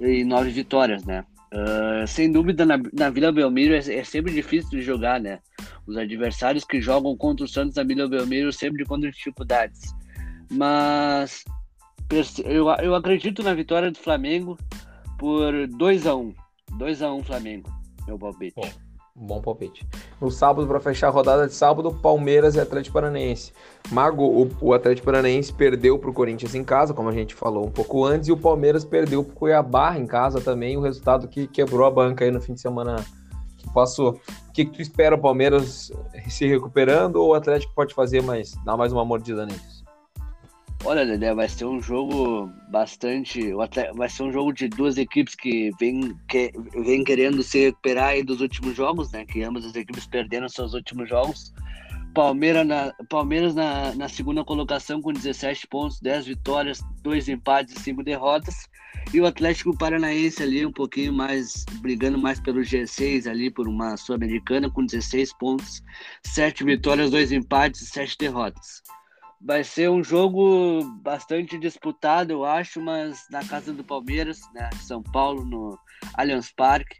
e 0.01 0.25
9 0.25 0.51
vitórias, 0.51 1.05
né? 1.05 1.25
Uh, 1.53 2.07
sem 2.07 2.33
dúvida, 2.33 2.67
na, 2.67 2.77
na 2.93 3.11
Vila 3.11 3.31
Belmiro 3.31 3.75
é, 3.75 3.79
é, 3.79 4.03
sempre 4.03 4.35
difícil 4.35 4.71
de 4.71 4.83
jogar, 4.83 5.21
né? 5.21 5.38
Os 5.87 5.97
adversários 5.97 6.64
que 6.64 6.81
jogam 6.81 7.17
contra 7.17 7.45
o 7.45 7.49
Santos 7.49 7.77
na 7.77 7.85
Vila 7.85 8.09
Belmiro 8.09 8.53
sempre 8.53 8.83
encontram 8.83 9.11
dificuldades. 9.11 9.95
Mas 10.51 11.45
eu, 12.45 12.69
eu 12.83 12.95
acredito 12.95 13.43
na 13.43 13.55
vitória 13.55 13.90
do 13.90 13.99
Flamengo 13.99 14.59
por 15.19 15.67
2 15.69 16.07
a 16.07 16.14
1 16.14 16.21
um. 16.21 16.35
2 16.79 17.03
a 17.03 17.12
1 17.12 17.25
Flamengo, 17.25 17.71
meu 18.07 18.19
palpite. 18.19 18.55
Bom. 18.57 18.85
Bom 19.17 19.40
palpite. 19.40 19.87
No 20.21 20.29
sábado, 20.29 20.67
para 20.67 20.81
fechar 20.81 21.07
a 21.07 21.11
rodada 21.11 21.47
de 21.47 21.55
sábado, 21.55 21.95
Palmeiras 21.95 22.57
e 22.57 22.61
Atlético 22.61 22.95
Paranaense. 22.95 23.53
Mago, 23.93 24.25
o, 24.25 24.51
o 24.61 24.75
Atlético 24.75 25.07
Paranaense 25.07 25.53
perdeu 25.53 25.97
para 25.97 26.11
o 26.11 26.12
Corinthians 26.12 26.53
em 26.53 26.64
casa, 26.64 26.93
como 26.93 27.09
a 27.09 27.12
gente 27.12 27.33
falou 27.33 27.64
um 27.64 27.71
pouco 27.71 28.05
antes, 28.05 28.29
e 28.29 28.33
o 28.33 28.37
Palmeiras 28.37 28.85
perdeu 28.85 29.23
para 29.23 29.33
o 29.33 29.37
Cuiabá 29.37 29.97
em 29.97 30.05
casa 30.05 30.40
também, 30.40 30.77
o 30.77 30.81
resultado 30.81 31.29
que 31.29 31.47
quebrou 31.47 31.87
a 31.87 31.90
banca 31.93 32.25
aí 32.25 32.33
no 32.33 32.40
fim 32.40 32.55
de 32.55 32.61
semana 32.61 32.97
que 33.57 33.73
passou. 33.73 34.21
O 34.49 34.53
que, 34.53 34.64
que 34.64 34.73
tu 34.73 34.83
espera 34.83 35.14
o 35.14 35.21
Palmeiras 35.21 35.93
se 36.29 36.49
recuperando 36.49 37.17
ou 37.17 37.29
o 37.29 37.35
Atlético 37.35 37.73
pode 37.73 37.95
fazer 37.95 38.21
mais, 38.21 38.57
dar 38.64 38.77
mais 38.77 38.93
uma 38.93 39.05
mordida 39.05 39.47
neles? 39.47 39.84
Olha, 40.87 41.07
Dedé, 41.07 41.33
vai 41.33 41.49
ser 41.49 41.64
um 41.64 41.81
jogo 41.81 42.53
bastante. 42.68 43.53
Vai 43.94 44.09
ser 44.11 44.23
um 44.23 44.31
jogo 44.31 44.53
de 44.53 44.68
duas 44.68 44.99
equipes 44.99 45.35
que 45.35 45.70
vêm 45.81 46.14
que, 46.29 46.53
vem 46.85 47.03
querendo 47.03 47.42
se 47.42 47.59
recuperar 47.59 48.09
aí 48.11 48.23
dos 48.23 48.42
últimos 48.42 48.77
jogos, 48.77 49.11
né? 49.11 49.25
Que 49.25 49.42
ambas 49.42 49.64
as 49.64 49.75
equipes 49.75 50.07
perderam 50.07 50.47
seus 50.47 50.75
últimos 50.75 51.09
jogos. 51.09 51.55
Palmeiras 52.14 52.66
na, 52.66 52.92
Palmeiras 53.09 53.55
na, 53.55 53.94
na 53.94 54.11
segunda 54.11 54.44
colocação 54.44 55.01
com 55.01 55.11
17 55.11 55.66
pontos, 55.68 56.01
10 56.01 56.27
vitórias, 56.27 56.83
2 57.03 57.31
empates 57.31 57.75
e 57.77 57.81
5 57.81 58.05
derrotas. 58.05 58.68
E 59.12 59.20
o 59.23 59.27
Atlético 59.27 59.77
Paranaense 59.77 60.42
ali 60.42 60.66
um 60.66 60.73
pouquinho 60.73 61.14
mais, 61.14 61.64
brigando 61.81 62.18
mais 62.18 62.38
pelo 62.38 62.61
G6 62.61 63.27
ali, 63.27 63.51
por 63.51 63.66
uma 63.66 63.97
Sul-Americana 63.97 64.70
com 64.70 64.85
16 64.85 65.33
pontos, 65.38 65.83
7 66.27 66.62
vitórias, 66.62 67.11
2 67.11 67.33
empates 67.33 67.81
e 67.81 67.87
7 67.87 68.18
derrotas. 68.18 68.83
Vai 69.46 69.62
ser 69.62 69.90
um 69.90 70.02
jogo 70.02 70.83
bastante 71.02 71.59
disputado, 71.59 72.33
eu 72.33 72.46
acho, 72.46 72.80
mas 72.80 73.26
na 73.30 73.44
casa 73.44 73.74
do 73.74 73.85
Palmeiras, 73.85 74.40
né, 74.54 74.70
São 74.80 75.02
Paulo, 75.02 75.44
no 75.44 75.78
Allianz 76.14 76.50
Parque. 76.50 76.96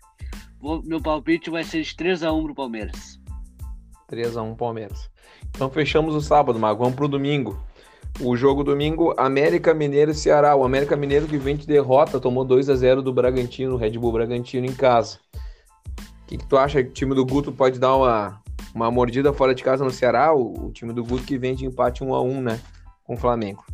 Meu 0.85 1.01
palpite 1.01 1.49
vai 1.49 1.65
ser 1.65 1.81
de 1.83 1.97
3 1.97 2.23
x 2.23 2.31
1 2.31 2.45
pro 2.45 2.55
Palmeiras. 2.55 3.19
3 4.09 4.27
x 4.29 4.37
1 4.37 4.55
Palmeiras. 4.57 5.11
Então 5.49 5.71
fechamos 5.71 6.15
o 6.15 6.21
sábado, 6.21 6.59
Mago. 6.59 6.83
Vamos 6.83 6.97
pro 6.97 7.09
domingo. 7.09 7.59
O 8.21 8.37
jogo 8.37 8.63
domingo, 8.63 9.15
América 9.17 9.73
Mineiro 9.73 10.11
e 10.11 10.15
Ceará. 10.15 10.55
O 10.55 10.65
América 10.65 10.97
Mineiro 10.97 11.27
que 11.27 11.39
vem 11.39 11.57
de 11.57 11.67
derrota, 11.67 12.21
tomou 12.21 12.45
2 12.45 12.69
x 12.69 12.79
0 12.79 13.01
do 13.01 13.13
Bragantino, 13.13 13.77
Red 13.77 13.99
Bull 13.99 14.13
Bragantino 14.13 14.67
em 14.67 14.75
casa. 14.75 15.19
O 15.35 16.27
que, 16.27 16.37
que 16.37 16.47
tu 16.47 16.59
acha 16.59 16.83
que 16.83 16.91
o 16.91 16.93
time 16.93 17.15
do 17.15 17.25
Guto 17.25 17.51
pode 17.51 17.79
dar 17.79 17.97
uma, 17.97 18.44
uma 18.75 18.91
mordida 18.91 19.33
fora 19.33 19.55
de 19.55 19.63
casa 19.63 19.85
no 19.85 19.91
Ceará, 19.91 20.35
o, 20.35 20.67
o 20.67 20.73
time 20.73 20.93
do 20.93 21.05
Guto 21.05 21.23
que 21.23 21.39
vem 21.39 21.55
de 21.55 21.65
empate 21.65 22.03
1 22.03 22.15
a 22.15 22.23
1 22.23 22.41
né? 22.41 22.61
Com 23.05 23.15
o 23.15 23.17
Flamengo. 23.17 23.65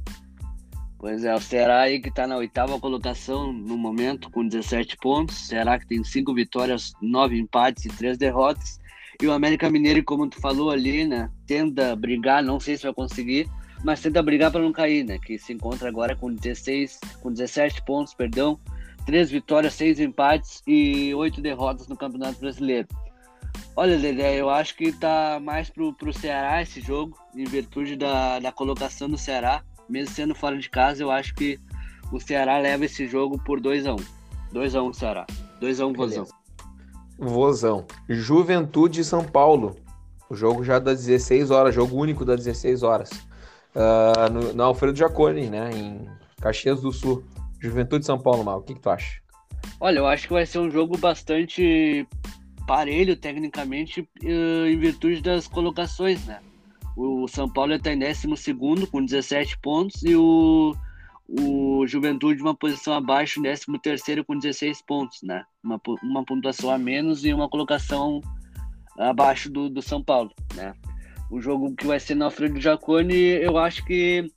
Pois 0.98 1.24
é, 1.24 1.34
o 1.34 1.40
Ceará 1.40 1.80
aí 1.80 1.98
que 1.98 2.12
tá 2.12 2.26
na 2.26 2.36
oitava 2.36 2.78
colocação 2.78 3.50
no 3.50 3.78
momento, 3.78 4.30
com 4.30 4.46
17 4.46 4.98
pontos. 4.98 5.46
Ceará 5.46 5.78
que 5.78 5.86
tem 5.86 6.04
cinco 6.04 6.34
vitórias, 6.34 6.92
nove 7.00 7.38
empates 7.38 7.86
e 7.86 7.88
três 7.88 8.18
derrotas. 8.18 8.78
E 9.22 9.26
o 9.26 9.32
América 9.32 9.70
Mineiro, 9.70 10.04
como 10.04 10.28
tu 10.28 10.38
falou 10.40 10.70
ali, 10.70 11.06
né? 11.06 11.30
Tenta 11.46 11.96
brigar, 11.96 12.42
não 12.42 12.60
sei 12.60 12.76
se 12.76 12.82
vai 12.82 12.92
conseguir, 12.92 13.48
mas 13.82 14.02
tenta 14.02 14.22
brigar 14.22 14.50
para 14.50 14.60
não 14.60 14.72
cair, 14.72 15.04
né? 15.04 15.18
Que 15.18 15.38
se 15.38 15.54
encontra 15.54 15.88
agora 15.88 16.14
com 16.14 16.34
16, 16.34 17.00
com 17.22 17.32
17 17.32 17.82
pontos, 17.86 18.12
perdão, 18.12 18.60
três 19.06 19.30
vitórias, 19.30 19.72
seis 19.72 20.00
empates 20.00 20.62
e 20.66 21.14
oito 21.14 21.40
derrotas 21.40 21.88
no 21.88 21.96
Campeonato 21.96 22.40
Brasileiro. 22.40 22.88
Olha, 23.76 23.98
Dedé, 23.98 24.36
eu 24.40 24.50
acho 24.50 24.76
que 24.76 24.92
tá 24.92 25.38
mais 25.40 25.70
pro, 25.70 25.92
pro 25.94 26.12
Ceará 26.12 26.60
esse 26.60 26.80
jogo, 26.80 27.16
em 27.34 27.44
virtude 27.44 27.96
da, 27.96 28.38
da 28.38 28.52
colocação 28.52 29.08
do 29.08 29.16
Ceará. 29.16 29.62
Mesmo 29.88 30.14
sendo 30.14 30.34
fora 30.34 30.58
de 30.58 30.68
casa, 30.68 31.02
eu 31.02 31.10
acho 31.10 31.34
que 31.34 31.58
o 32.12 32.20
Ceará 32.20 32.58
leva 32.58 32.84
esse 32.84 33.06
jogo 33.06 33.38
por 33.38 33.60
2x1. 33.60 34.04
2x1 34.52 34.88
um. 34.88 34.92
Ceará. 34.92 35.26
2x1 35.60 35.88
um, 35.88 35.92
Vozão. 35.92 36.26
Vozão. 37.18 37.86
Juventude 38.08 39.00
e 39.00 39.04
São 39.04 39.24
Paulo. 39.24 39.76
O 40.28 40.34
jogo 40.34 40.62
já 40.62 40.78
das 40.78 41.04
16 41.06 41.50
horas, 41.50 41.74
jogo 41.74 41.96
único 41.96 42.24
das 42.24 42.44
16 42.44 42.82
horas. 42.82 43.10
Uh, 43.74 44.30
no, 44.32 44.52
no 44.52 44.62
Alfredo 44.62 44.98
Jaconi, 44.98 45.48
né? 45.48 45.70
Em 45.72 46.06
Caxias 46.40 46.80
do 46.80 46.92
Sul. 46.92 47.24
Juventude 47.58 48.00
de 48.00 48.06
São 48.06 48.18
Paulo, 48.18 48.44
Mal. 48.44 48.58
O 48.58 48.62
que, 48.62 48.74
que 48.74 48.80
tu 48.80 48.90
acha? 48.90 49.20
Olha, 49.78 49.98
eu 49.98 50.06
acho 50.06 50.26
que 50.26 50.32
vai 50.32 50.46
ser 50.46 50.58
um 50.58 50.70
jogo 50.70 50.96
bastante 50.98 52.06
parelho 52.70 53.16
tecnicamente 53.16 54.08
em 54.22 54.78
virtude 54.78 55.20
das 55.20 55.48
colocações, 55.48 56.24
né? 56.24 56.38
O 56.96 57.26
São 57.26 57.48
Paulo 57.48 57.74
está 57.74 57.92
em 57.92 57.98
12 57.98 58.86
com 58.92 59.04
17 59.04 59.58
pontos 59.58 60.00
e 60.04 60.14
o, 60.14 60.76
o 61.28 61.84
Juventude 61.88 62.40
uma 62.40 62.54
posição 62.54 62.94
abaixo, 62.94 63.42
13 63.42 64.22
com 64.24 64.38
16 64.38 64.82
pontos, 64.82 65.20
né? 65.24 65.44
Uma, 65.64 65.80
uma 66.00 66.24
pontuação 66.24 66.70
a 66.70 66.78
menos 66.78 67.24
e 67.24 67.34
uma 67.34 67.48
colocação 67.48 68.20
abaixo 68.96 69.50
do, 69.50 69.68
do 69.68 69.82
São 69.82 70.00
Paulo, 70.00 70.30
né? 70.54 70.72
O 71.28 71.40
jogo 71.40 71.74
que 71.74 71.88
vai 71.88 71.98
ser 71.98 72.14
no 72.14 72.26
Alfredo 72.26 72.60
Jacone, 72.60 73.16
eu 73.16 73.58
acho 73.58 73.84
que 73.84 74.30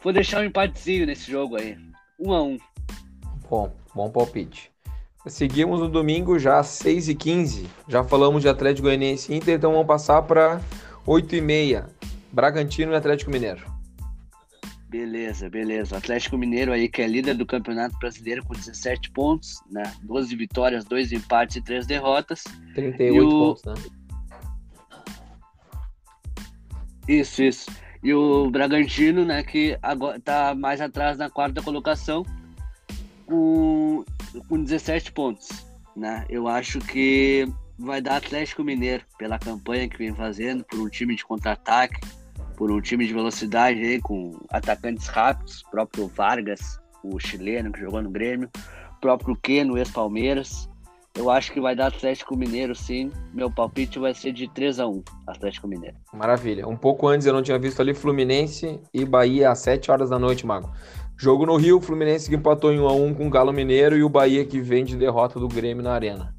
vou 0.00 0.12
deixar 0.12 0.42
um 0.42 0.44
empatezinho 0.44 1.06
nesse 1.06 1.28
jogo 1.28 1.56
aí. 1.56 1.76
Um 2.20 2.32
a 2.32 2.40
um. 2.40 2.56
Bom, 3.50 3.74
bom 3.92 4.10
palpite. 4.12 4.75
Seguimos 5.26 5.80
no 5.80 5.88
domingo 5.88 6.38
já 6.38 6.60
às 6.60 6.68
6h15. 6.82 7.66
Já 7.88 8.04
falamos 8.04 8.42
de 8.42 8.48
Atlético 8.48 8.86
Goianiense 8.86 9.34
Inter, 9.34 9.56
então 9.56 9.72
vamos 9.72 9.86
passar 9.86 10.22
para 10.22 10.60
8h30. 11.06 11.84
Bragantino 12.32 12.92
e 12.92 12.96
Atlético 12.96 13.30
Mineiro. 13.30 13.64
Beleza, 14.88 15.50
beleza. 15.50 15.96
Atlético 15.96 16.38
Mineiro 16.38 16.72
aí 16.72 16.88
que 16.88 17.02
é 17.02 17.08
líder 17.08 17.34
do 17.34 17.44
Campeonato 17.44 17.98
Brasileiro 17.98 18.44
com 18.44 18.54
17 18.54 19.10
pontos, 19.10 19.60
né? 19.70 19.82
12 20.02 20.36
vitórias, 20.36 20.84
2 20.84 21.12
empates 21.12 21.56
e 21.56 21.60
3 21.60 21.86
derrotas. 21.86 22.44
38 22.74 23.26
o... 23.26 23.30
pontos, 23.30 23.64
né? 23.64 23.74
Isso, 27.08 27.42
isso. 27.42 27.70
E 28.02 28.14
o 28.14 28.48
Bragantino, 28.50 29.24
né, 29.24 29.42
que 29.42 29.76
agora 29.82 30.20
tá 30.20 30.54
mais 30.54 30.80
atrás 30.80 31.18
na 31.18 31.28
quarta 31.28 31.60
colocação 31.62 32.24
com, 33.26 34.04
com 34.48 34.62
17 34.62 35.12
pontos, 35.12 35.48
né? 35.96 36.24
Eu 36.28 36.48
acho 36.48 36.78
que 36.80 37.46
vai 37.78 38.00
dar 38.00 38.16
Atlético 38.16 38.64
Mineiro 38.64 39.04
pela 39.18 39.38
campanha 39.38 39.88
que 39.88 39.98
vem 39.98 40.14
fazendo, 40.14 40.64
por 40.64 40.80
um 40.80 40.88
time 40.88 41.14
de 41.14 41.24
contra-ataque, 41.24 42.00
por 42.56 42.70
um 42.70 42.80
time 42.80 43.06
de 43.06 43.12
velocidade 43.12 43.78
aí, 43.80 44.00
com 44.00 44.38
atacantes 44.50 45.06
rápidos, 45.08 45.62
próprio 45.70 46.08
Vargas, 46.08 46.78
o 47.02 47.18
chileno 47.18 47.70
que 47.70 47.80
jogou 47.80 48.02
no 48.02 48.10
Grêmio, 48.10 48.50
próprio 49.00 49.36
Keno, 49.36 49.76
ex-Palmeiras. 49.76 50.68
Eu 51.14 51.30
acho 51.30 51.50
que 51.50 51.60
vai 51.60 51.74
dar 51.74 51.86
Atlético 51.86 52.36
Mineiro, 52.36 52.74
sim. 52.74 53.10
Meu 53.32 53.50
palpite 53.50 53.98
vai 53.98 54.12
ser 54.12 54.32
de 54.32 54.48
3 54.52 54.80
a 54.80 54.86
1 54.86 55.02
Atlético 55.26 55.66
Mineiro. 55.66 55.96
Maravilha. 56.12 56.68
Um 56.68 56.76
pouco 56.76 57.08
antes 57.08 57.26
eu 57.26 57.32
não 57.32 57.42
tinha 57.42 57.58
visto 57.58 57.80
ali 57.80 57.94
Fluminense 57.94 58.78
e 58.92 59.02
Bahia 59.02 59.50
às 59.50 59.60
7 59.60 59.90
horas 59.90 60.10
da 60.10 60.18
noite, 60.18 60.44
Mago. 60.44 60.70
Jogo 61.18 61.46
no 61.46 61.56
Rio, 61.56 61.80
Fluminense 61.80 62.28
que 62.28 62.36
empatou 62.36 62.72
em 62.72 62.78
1 62.78 62.88
a 62.88 62.92
1 62.92 63.14
com 63.14 63.26
o 63.26 63.30
Galo 63.30 63.52
Mineiro 63.52 63.96
e 63.96 64.04
o 64.04 64.08
Bahia 64.08 64.44
que 64.44 64.60
vem 64.60 64.84
de 64.84 64.96
derrota 64.96 65.40
do 65.40 65.48
Grêmio 65.48 65.82
na 65.82 65.94
Arena. 65.94 66.34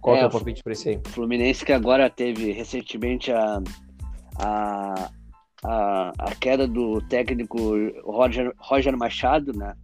Qual 0.00 0.16
é, 0.16 0.22
é 0.22 0.26
o 0.26 0.30
palpite 0.30 0.64
para 0.64 0.72
esse 0.72 0.88
aí? 0.88 1.00
Fluminense 1.06 1.64
que 1.64 1.72
agora 1.72 2.10
teve 2.10 2.50
recentemente 2.50 3.30
a, 3.30 3.62
a, 4.36 5.10
a, 5.64 6.12
a 6.18 6.34
queda 6.40 6.66
do 6.66 7.00
técnico 7.02 7.56
Roger, 8.04 8.52
Roger 8.58 8.96
Machado, 8.96 9.52
né? 9.52 9.74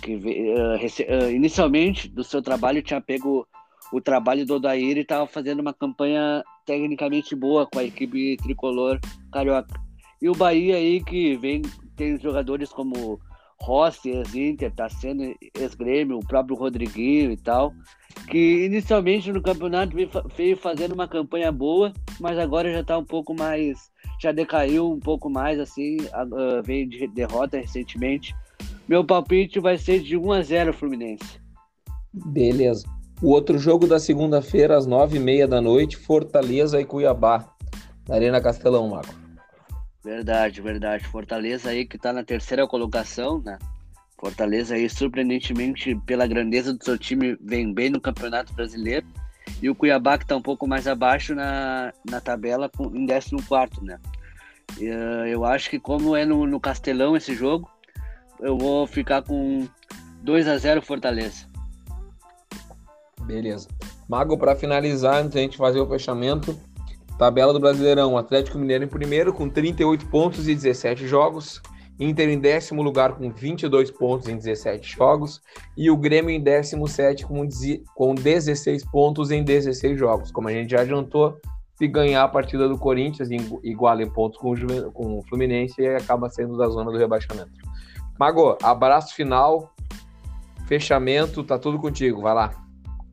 Que 0.00 0.14
uh, 0.14 1.30
inicialmente 1.30 2.08
do 2.08 2.22
seu 2.22 2.40
trabalho 2.40 2.82
tinha 2.82 3.00
pego 3.00 3.46
o 3.92 4.00
trabalho 4.00 4.46
do 4.46 4.54
Odair 4.54 4.96
e 4.96 5.00
estava 5.00 5.26
fazendo 5.26 5.60
uma 5.60 5.74
campanha 5.74 6.42
tecnicamente 6.64 7.34
boa 7.34 7.66
com 7.66 7.80
a 7.80 7.84
equipe 7.84 8.36
tricolor 8.36 9.00
carioca. 9.32 9.74
E 10.20 10.28
o 10.28 10.34
Bahia 10.34 10.76
aí 10.76 11.02
que 11.02 11.36
vem 11.36 11.62
tem 11.96 12.18
jogadores 12.18 12.70
como 12.70 13.20
Rossi, 13.62 14.10
ex-Inter, 14.10 14.72
tá 14.72 14.88
sendo 14.88 15.22
ex-Grêmio, 15.54 16.18
o 16.18 16.26
próprio 16.26 16.56
Rodriguinho 16.56 17.30
e 17.30 17.36
tal, 17.36 17.72
que 18.28 18.64
inicialmente 18.64 19.32
no 19.32 19.40
campeonato 19.40 19.96
veio 20.36 20.56
fazendo 20.56 20.92
uma 20.92 21.06
campanha 21.06 21.52
boa, 21.52 21.92
mas 22.20 22.38
agora 22.38 22.72
já 22.72 22.80
está 22.80 22.98
um 22.98 23.04
pouco 23.04 23.32
mais, 23.32 23.78
já 24.20 24.32
decaiu 24.32 24.90
um 24.90 24.98
pouco 24.98 25.30
mais, 25.30 25.60
assim, 25.60 25.96
veio 26.64 26.88
de 26.88 27.06
derrota 27.06 27.56
recentemente. 27.56 28.34
Meu 28.88 29.04
palpite 29.04 29.60
vai 29.60 29.78
ser 29.78 30.00
de 30.00 30.16
1 30.16 30.32
a 30.32 30.42
0 30.42 30.72
Fluminense. 30.72 31.40
Beleza. 32.12 32.84
O 33.22 33.28
outro 33.28 33.56
jogo 33.58 33.86
da 33.86 34.00
segunda-feira, 34.00 34.76
às 34.76 34.84
nove 34.84 35.18
e 35.18 35.20
meia 35.20 35.46
da 35.46 35.60
noite, 35.60 35.96
Fortaleza 35.96 36.80
e 36.80 36.84
Cuiabá, 36.84 37.48
na 38.08 38.16
Arena 38.16 38.40
Castelão, 38.40 38.88
Marco. 38.88 39.21
Verdade, 40.04 40.60
verdade. 40.60 41.04
Fortaleza 41.06 41.70
aí 41.70 41.84
que 41.86 41.96
tá 41.96 42.12
na 42.12 42.24
terceira 42.24 42.66
colocação, 42.66 43.40
né? 43.40 43.58
Fortaleza 44.18 44.74
aí, 44.74 44.88
surpreendentemente, 44.88 45.94
pela 46.06 46.26
grandeza 46.26 46.72
do 46.72 46.84
seu 46.84 46.98
time, 46.98 47.36
vem 47.40 47.72
bem 47.72 47.90
no 47.90 48.00
Campeonato 48.00 48.52
Brasileiro. 48.52 49.06
E 49.60 49.68
o 49.68 49.74
Cuiabá 49.74 50.18
que 50.18 50.26
tá 50.26 50.36
um 50.36 50.42
pouco 50.42 50.66
mais 50.66 50.86
abaixo 50.86 51.34
na, 51.34 51.92
na 52.08 52.20
tabela, 52.20 52.70
em 52.94 53.06
14, 53.06 53.82
né? 53.82 53.98
E, 54.78 54.88
uh, 54.88 55.26
eu 55.26 55.44
acho 55.44 55.68
que 55.70 55.78
como 55.78 56.16
é 56.16 56.24
no, 56.24 56.46
no 56.46 56.60
Castelão 56.60 57.16
esse 57.16 57.34
jogo, 57.34 57.70
eu 58.40 58.56
vou 58.56 58.86
ficar 58.86 59.22
com 59.22 59.68
2 60.22 60.48
a 60.48 60.56
0 60.56 60.82
Fortaleza. 60.82 61.46
Beleza. 63.22 63.68
Mago, 64.08 64.36
para 64.36 64.56
finalizar, 64.56 65.16
antes 65.16 65.36
a 65.36 65.40
gente 65.40 65.56
fazer 65.56 65.80
o 65.80 65.88
fechamento, 65.88 66.58
tabela 67.18 67.52
do 67.52 67.60
Brasileirão, 67.60 68.16
Atlético 68.16 68.58
Mineiro 68.58 68.84
em 68.84 68.88
primeiro 68.88 69.32
com 69.32 69.48
38 69.48 70.06
pontos 70.06 70.48
e 70.48 70.54
17 70.54 71.06
jogos, 71.06 71.60
Inter 72.00 72.28
em 72.28 72.38
décimo 72.38 72.82
lugar 72.82 73.14
com 73.14 73.30
22 73.30 73.90
pontos 73.90 74.28
em 74.28 74.36
17 74.36 74.96
jogos 74.96 75.40
e 75.76 75.90
o 75.90 75.96
Grêmio 75.96 76.30
em 76.30 76.40
17 76.40 77.26
com, 77.26 77.46
com 77.94 78.14
16 78.14 78.84
pontos 78.86 79.30
em 79.30 79.44
16 79.44 79.98
jogos. 79.98 80.32
Como 80.32 80.48
a 80.48 80.52
gente 80.52 80.70
já 80.70 80.80
adiantou, 80.80 81.38
se 81.76 81.86
ganhar 81.86 82.24
a 82.24 82.28
partida 82.28 82.68
do 82.68 82.78
Corinthians, 82.78 83.28
iguala 83.62 84.02
em 84.02 84.10
pontos 84.10 84.38
com 84.38 84.52
o, 84.52 84.92
com 84.92 85.18
o 85.18 85.22
Fluminense 85.22 85.80
e 85.80 85.88
acaba 85.88 86.28
sendo 86.28 86.56
da 86.56 86.68
zona 86.68 86.90
do 86.90 86.98
rebaixamento. 86.98 87.52
Mago, 88.18 88.56
abraço 88.62 89.14
final, 89.14 89.74
fechamento, 90.66 91.44
tá 91.44 91.58
tudo 91.58 91.78
contigo, 91.78 92.20
vai 92.20 92.34
lá. 92.34 92.61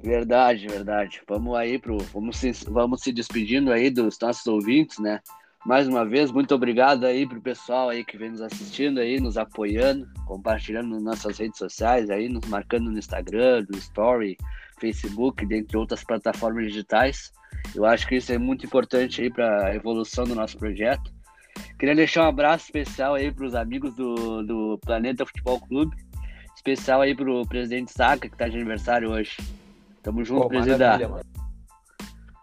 Verdade, 0.01 0.67
verdade. 0.67 1.21
Vamos 1.27 1.55
aí 1.55 1.77
pro. 1.77 1.97
Vamos 2.13 2.38
se, 2.38 2.51
vamos 2.69 3.01
se 3.01 3.12
despedindo 3.12 3.71
aí 3.71 3.89
dos 3.89 4.17
nossos 4.21 4.45
ouvintes, 4.47 4.97
né? 4.99 5.19
Mais 5.65 5.89
uma 5.89 6.05
vez, 6.05 6.31
muito 6.31 6.55
obrigado 6.55 7.05
aí 7.05 7.27
pro 7.27 7.41
pessoal 7.41 7.89
aí 7.89 8.05
que 8.05 8.17
vem 8.17 8.29
nos 8.29 8.41
assistindo 8.41 8.97
aí, 8.97 9.19
nos 9.19 9.38
apoiando, 9.38 10.07
compartilhando 10.25 10.89
nas 10.91 11.03
nossas 11.03 11.38
redes 11.38 11.57
sociais 11.57 12.09
aí, 12.09 12.29
nos 12.29 12.47
marcando 12.47 12.89
no 12.89 12.97
Instagram, 12.97 13.65
no 13.69 13.77
Story, 13.77 14.38
Facebook, 14.79 15.45
dentre 15.45 15.77
outras 15.77 16.01
plataformas 16.01 16.67
digitais. 16.67 17.33
Eu 17.75 17.83
acho 17.83 18.07
que 18.07 18.15
isso 18.15 18.31
é 18.31 18.38
muito 18.38 18.65
importante 18.65 19.21
aí 19.21 19.29
para 19.29 19.65
a 19.65 19.75
evolução 19.75 20.23
do 20.23 20.33
nosso 20.33 20.57
projeto. 20.57 21.12
Queria 21.77 21.93
deixar 21.93 22.23
um 22.23 22.29
abraço 22.29 22.63
especial 22.65 23.15
aí 23.15 23.29
para 23.29 23.45
os 23.45 23.53
amigos 23.53 23.93
do, 23.95 24.41
do 24.43 24.79
Planeta 24.79 25.25
Futebol 25.25 25.59
Clube, 25.59 25.93
especial 26.55 27.01
aí 27.01 27.13
para 27.13 27.29
o 27.29 27.45
presidente 27.45 27.91
Saca, 27.91 28.29
que 28.29 28.35
está 28.35 28.47
de 28.47 28.55
aniversário 28.55 29.12
hoje. 29.12 29.35
Tamo 30.01 30.23
junto, 30.23 30.43
Pô, 30.43 30.49
presidente. 30.49 30.79
Maravilha, 30.79 31.21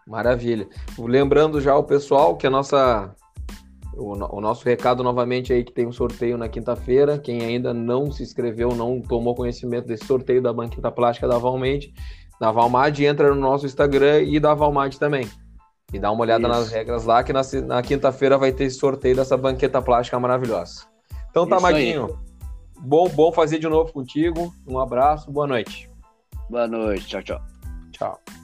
maravilha. 0.07 0.67
Lembrando 0.97 1.59
já 1.59 1.75
o 1.75 1.83
pessoal 1.83 2.35
que 2.37 2.47
a 2.47 2.49
nossa 2.49 3.15
o, 3.97 4.13
o, 4.13 4.41
nosso 4.41 4.63
recado 4.63 5.03
novamente 5.03 5.51
aí 5.51 5.63
que 5.63 5.71
tem 5.71 5.87
um 5.87 5.91
sorteio 5.91 6.37
na 6.37 6.47
quinta-feira. 6.47 7.17
Quem 7.17 7.41
ainda 7.41 7.73
não 7.73 8.11
se 8.11 8.23
inscreveu, 8.23 8.75
não 8.75 9.01
tomou 9.01 9.35
conhecimento 9.35 9.87
desse 9.87 10.05
sorteio 10.05 10.41
da 10.41 10.53
banqueta 10.53 10.91
plástica 10.91 11.27
da 11.27 11.37
Valmade, 11.37 11.93
da 12.39 12.51
Valmade, 12.51 13.05
entra 13.05 13.33
no 13.33 13.41
nosso 13.41 13.65
Instagram 13.65 14.21
e 14.21 14.39
da 14.39 14.53
Valmade 14.53 14.99
também. 14.99 15.27
E 15.91 15.99
dá 15.99 16.11
uma 16.11 16.21
olhada 16.21 16.47
Isso. 16.47 16.57
nas 16.57 16.69
regras 16.69 17.05
lá, 17.05 17.23
que 17.23 17.33
na, 17.33 17.41
na 17.65 17.81
quinta-feira 17.81 18.37
vai 18.37 18.51
ter 18.51 18.65
esse 18.65 18.77
sorteio 18.77 19.15
dessa 19.15 19.35
banqueta 19.35 19.81
plástica 19.81 20.19
maravilhosa. 20.19 20.85
Então 21.29 21.47
tá, 21.47 21.59
Maguinho. 21.59 22.19
Bom, 22.79 23.09
bom 23.09 23.31
fazer 23.31 23.57
de 23.57 23.67
novo 23.67 23.91
contigo. 23.91 24.53
Um 24.67 24.79
abraço, 24.79 25.31
boa 25.31 25.47
noite. 25.47 25.89
Boa 26.49 26.67
noite, 26.67 27.05
tchau, 27.05 27.21
tchau. 27.21 27.41
Tchau. 27.91 28.36